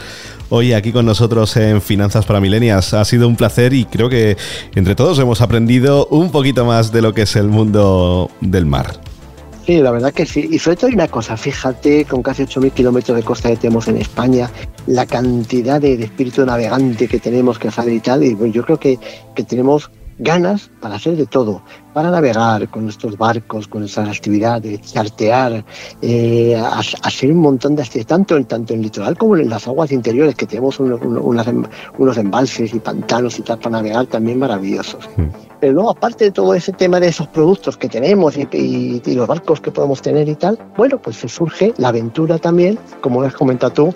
hoy 0.49 0.73
aquí 0.73 0.91
con 0.91 1.05
nosotros 1.05 1.55
en 1.57 1.81
Finanzas 1.81 2.25
para 2.25 2.41
Milenias. 2.41 2.93
Ha 2.93 3.05
sido 3.05 3.27
un 3.27 3.35
placer 3.35 3.73
y 3.73 3.85
creo 3.85 4.09
que 4.09 4.37
entre 4.75 4.95
todos 4.95 5.17
hemos 5.19 5.41
aprendido 5.41 6.07
un 6.07 6.31
poquito 6.31 6.65
más 6.65 6.91
de 6.91 7.01
lo 7.01 7.13
que 7.13 7.23
es 7.23 7.35
el 7.35 7.47
mundo 7.47 8.29
del 8.41 8.65
mar. 8.65 8.99
Sí, 9.65 9.77
la 9.77 9.91
verdad 9.91 10.11
que 10.11 10.25
sí. 10.25 10.47
Y 10.51 10.57
sobre 10.57 10.77
todo 10.77 10.87
hay 10.87 10.95
una 10.95 11.07
cosa, 11.07 11.37
fíjate, 11.37 12.05
con 12.05 12.23
casi 12.23 12.43
8.000 12.43 12.71
kilómetros 12.71 13.15
de 13.15 13.23
costa 13.23 13.49
que 13.49 13.57
tenemos 13.57 13.87
en 13.87 13.97
España, 13.97 14.49
la 14.87 15.05
cantidad 15.05 15.79
de, 15.79 15.93
espíritu 15.93 16.43
navegante 16.45 17.07
que 17.07 17.19
tenemos 17.19 17.59
que 17.59 17.67
hacer 17.67 17.93
y 17.93 17.99
tal, 17.99 18.23
y 18.23 18.35
yo 18.51 18.65
creo 18.65 18.79
que, 18.79 18.97
que 19.35 19.43
tenemos 19.43 19.91
ganas 20.19 20.69
para 20.81 20.95
hacer 20.95 21.15
de 21.15 21.25
todo, 21.25 21.61
para 21.93 22.11
navegar 22.11 22.69
con 22.69 22.83
nuestros 22.83 23.17
barcos, 23.17 23.67
con 23.67 23.81
nuestras 23.81 24.09
actividades, 24.09 24.81
chartear, 24.81 25.63
eh, 26.01 26.61
hacer 27.03 27.31
un 27.31 27.39
montón 27.39 27.75
de 27.75 27.83
actividades, 27.83 28.07
tanto 28.07 28.37
en, 28.37 28.45
tanto 28.45 28.73
en 28.73 28.79
el 28.79 28.83
litoral 28.83 29.17
como 29.17 29.37
en 29.37 29.49
las 29.49 29.67
aguas 29.67 29.91
interiores, 29.91 30.35
que 30.35 30.45
tenemos 30.45 30.79
unos, 30.79 30.99
unos, 31.01 32.17
embalses 32.17 32.73
y 32.73 32.79
pantanos 32.79 33.39
y 33.39 33.41
tal 33.41 33.59
para 33.59 33.77
navegar 33.77 34.05
también 34.07 34.39
maravillosos. 34.39 35.09
Mm. 35.17 35.49
Pero 35.59 35.73
luego, 35.73 35.91
aparte 35.91 36.25
de 36.25 36.31
todo 36.31 36.53
ese 36.53 36.71
tema 36.71 36.99
de 36.99 37.07
esos 37.07 37.27
productos 37.27 37.75
que 37.77 37.89
tenemos 37.89 38.37
y, 38.37 39.01
los 39.05 39.27
barcos 39.27 39.59
que 39.59 39.71
podemos 39.71 40.01
tener 40.01 40.29
y 40.29 40.35
tal, 40.35 40.57
bueno, 40.77 41.01
pues 41.01 41.17
se 41.17 41.27
surge 41.27 41.73
la 41.77 41.89
aventura 41.89 42.37
también, 42.37 42.77
como 43.01 43.21
has 43.23 43.33
comentado 43.33 43.73
tú, 43.73 43.93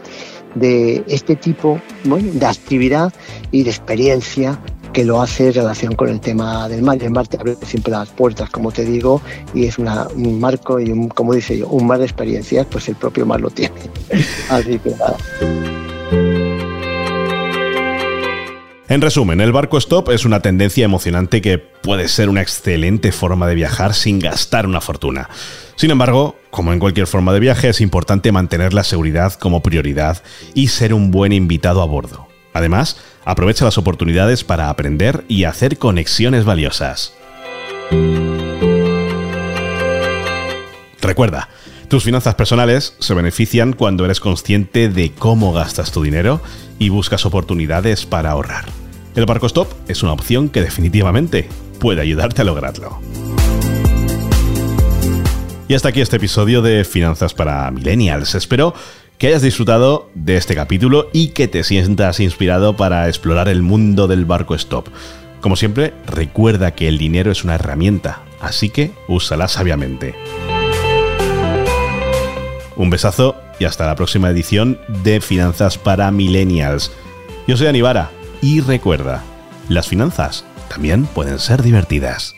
de 0.55 1.03
este 1.07 1.35
tipo 1.35 1.79
de 2.03 2.45
actividad 2.45 3.13
y 3.51 3.63
de 3.63 3.69
experiencia 3.69 4.59
que 4.93 5.03
lo 5.03 5.21
hace 5.21 5.47
en 5.47 5.53
relación 5.53 5.95
con 5.95 6.07
el 6.07 6.19
tema 6.19 6.69
del 6.69 6.83
mar. 6.83 6.97
el 7.01 7.09
mar 7.09 7.27
te 7.27 7.37
abre 7.37 7.55
siempre 7.63 7.91
las 7.91 8.09
puertas, 8.09 8.49
como 8.49 8.71
te 8.71 8.85
digo, 8.85 9.21
y 9.53 9.65
es 9.65 9.77
un 9.79 10.39
marco 10.39 10.79
y, 10.79 10.91
un, 10.91 11.09
como 11.09 11.33
dice 11.33 11.57
yo, 11.57 11.67
un 11.67 11.87
mar 11.87 11.97
de 11.97 12.05
experiencias, 12.05 12.67
pues 12.69 12.87
el 12.87 12.95
propio 12.95 13.25
mar 13.25 13.41
lo 13.41 13.49
tiene. 13.49 13.75
Así 14.49 14.79
que 14.79 14.91
nada. 14.91 15.17
En 18.87 19.01
resumen, 19.01 19.41
el 19.41 19.51
barco 19.51 19.79
stop 19.79 20.11
es 20.11 20.23
una 20.23 20.41
tendencia 20.41 20.85
emocionante 20.85 21.41
que 21.41 21.57
puede 21.57 22.07
ser 22.07 22.29
una 22.29 22.41
excelente 22.41 23.11
forma 23.11 23.47
de 23.47 23.55
viajar 23.55 23.95
sin 23.95 24.19
gastar 24.19 24.67
una 24.67 24.81
fortuna. 24.81 25.29
Sin 25.75 25.89
embargo, 25.89 26.35
como 26.51 26.71
en 26.71 26.77
cualquier 26.77 27.07
forma 27.07 27.33
de 27.33 27.39
viaje, 27.39 27.69
es 27.69 27.81
importante 27.81 28.31
mantener 28.31 28.73
la 28.73 28.83
seguridad 28.83 29.33
como 29.33 29.63
prioridad 29.63 30.21
y 30.53 30.67
ser 30.67 30.93
un 30.93 31.09
buen 31.09 31.33
invitado 31.33 31.81
a 31.81 31.85
bordo. 31.85 32.27
Además, 32.53 32.97
aprovecha 33.25 33.65
las 33.65 33.77
oportunidades 33.77 34.43
para 34.43 34.69
aprender 34.69 35.23
y 35.27 35.43
hacer 35.45 35.77
conexiones 35.77 36.45
valiosas. 36.45 37.13
Recuerda, 41.01 41.49
tus 41.89 42.03
finanzas 42.03 42.35
personales 42.35 42.95
se 42.99 43.13
benefician 43.13 43.73
cuando 43.73 44.05
eres 44.05 44.19
consciente 44.19 44.89
de 44.89 45.11
cómo 45.11 45.53
gastas 45.53 45.91
tu 45.91 46.01
dinero 46.01 46.41
y 46.79 46.89
buscas 46.89 47.25
oportunidades 47.25 48.05
para 48.05 48.31
ahorrar. 48.31 48.65
El 49.15 49.25
barco 49.25 49.45
stop 49.45 49.67
es 49.87 50.01
una 50.01 50.13
opción 50.13 50.49
que 50.49 50.61
definitivamente 50.61 51.47
puede 51.79 52.01
ayudarte 52.01 52.41
a 52.41 52.45
lograrlo. 52.45 52.99
Y 55.67 55.75
hasta 55.75 55.89
aquí 55.89 56.01
este 56.01 56.17
episodio 56.17 56.61
de 56.61 56.83
Finanzas 56.83 57.33
para 57.33 57.69
Millennials. 57.71 58.35
Espero 58.35 58.73
que 59.17 59.27
hayas 59.27 59.41
disfrutado 59.41 60.09
de 60.15 60.37
este 60.37 60.55
capítulo 60.55 61.09
y 61.13 61.29
que 61.29 61.47
te 61.47 61.63
sientas 61.63 62.19
inspirado 62.19 62.75
para 62.75 63.07
explorar 63.07 63.47
el 63.47 63.61
mundo 63.61 64.07
del 64.07 64.25
barco 64.25 64.55
stop. 64.55 64.89
Como 65.41 65.55
siempre, 65.55 65.93
recuerda 66.05 66.71
que 66.71 66.87
el 66.87 66.97
dinero 66.97 67.31
es 67.31 67.43
una 67.43 67.55
herramienta, 67.55 68.23
así 68.39 68.69
que 68.69 68.91
úsala 69.07 69.47
sabiamente. 69.47 70.15
Un 72.75 72.89
besazo 72.89 73.35
y 73.59 73.65
hasta 73.65 73.85
la 73.85 73.95
próxima 73.95 74.29
edición 74.29 74.79
de 75.03 75.21
Finanzas 75.21 75.77
para 75.77 76.11
Millennials. 76.11 76.91
Yo 77.47 77.57
soy 77.57 77.67
Anibara 77.67 78.11
y 78.41 78.61
recuerda, 78.61 79.23
las 79.69 79.87
finanzas 79.87 80.45
también 80.69 81.05
pueden 81.05 81.39
ser 81.39 81.61
divertidas. 81.61 82.35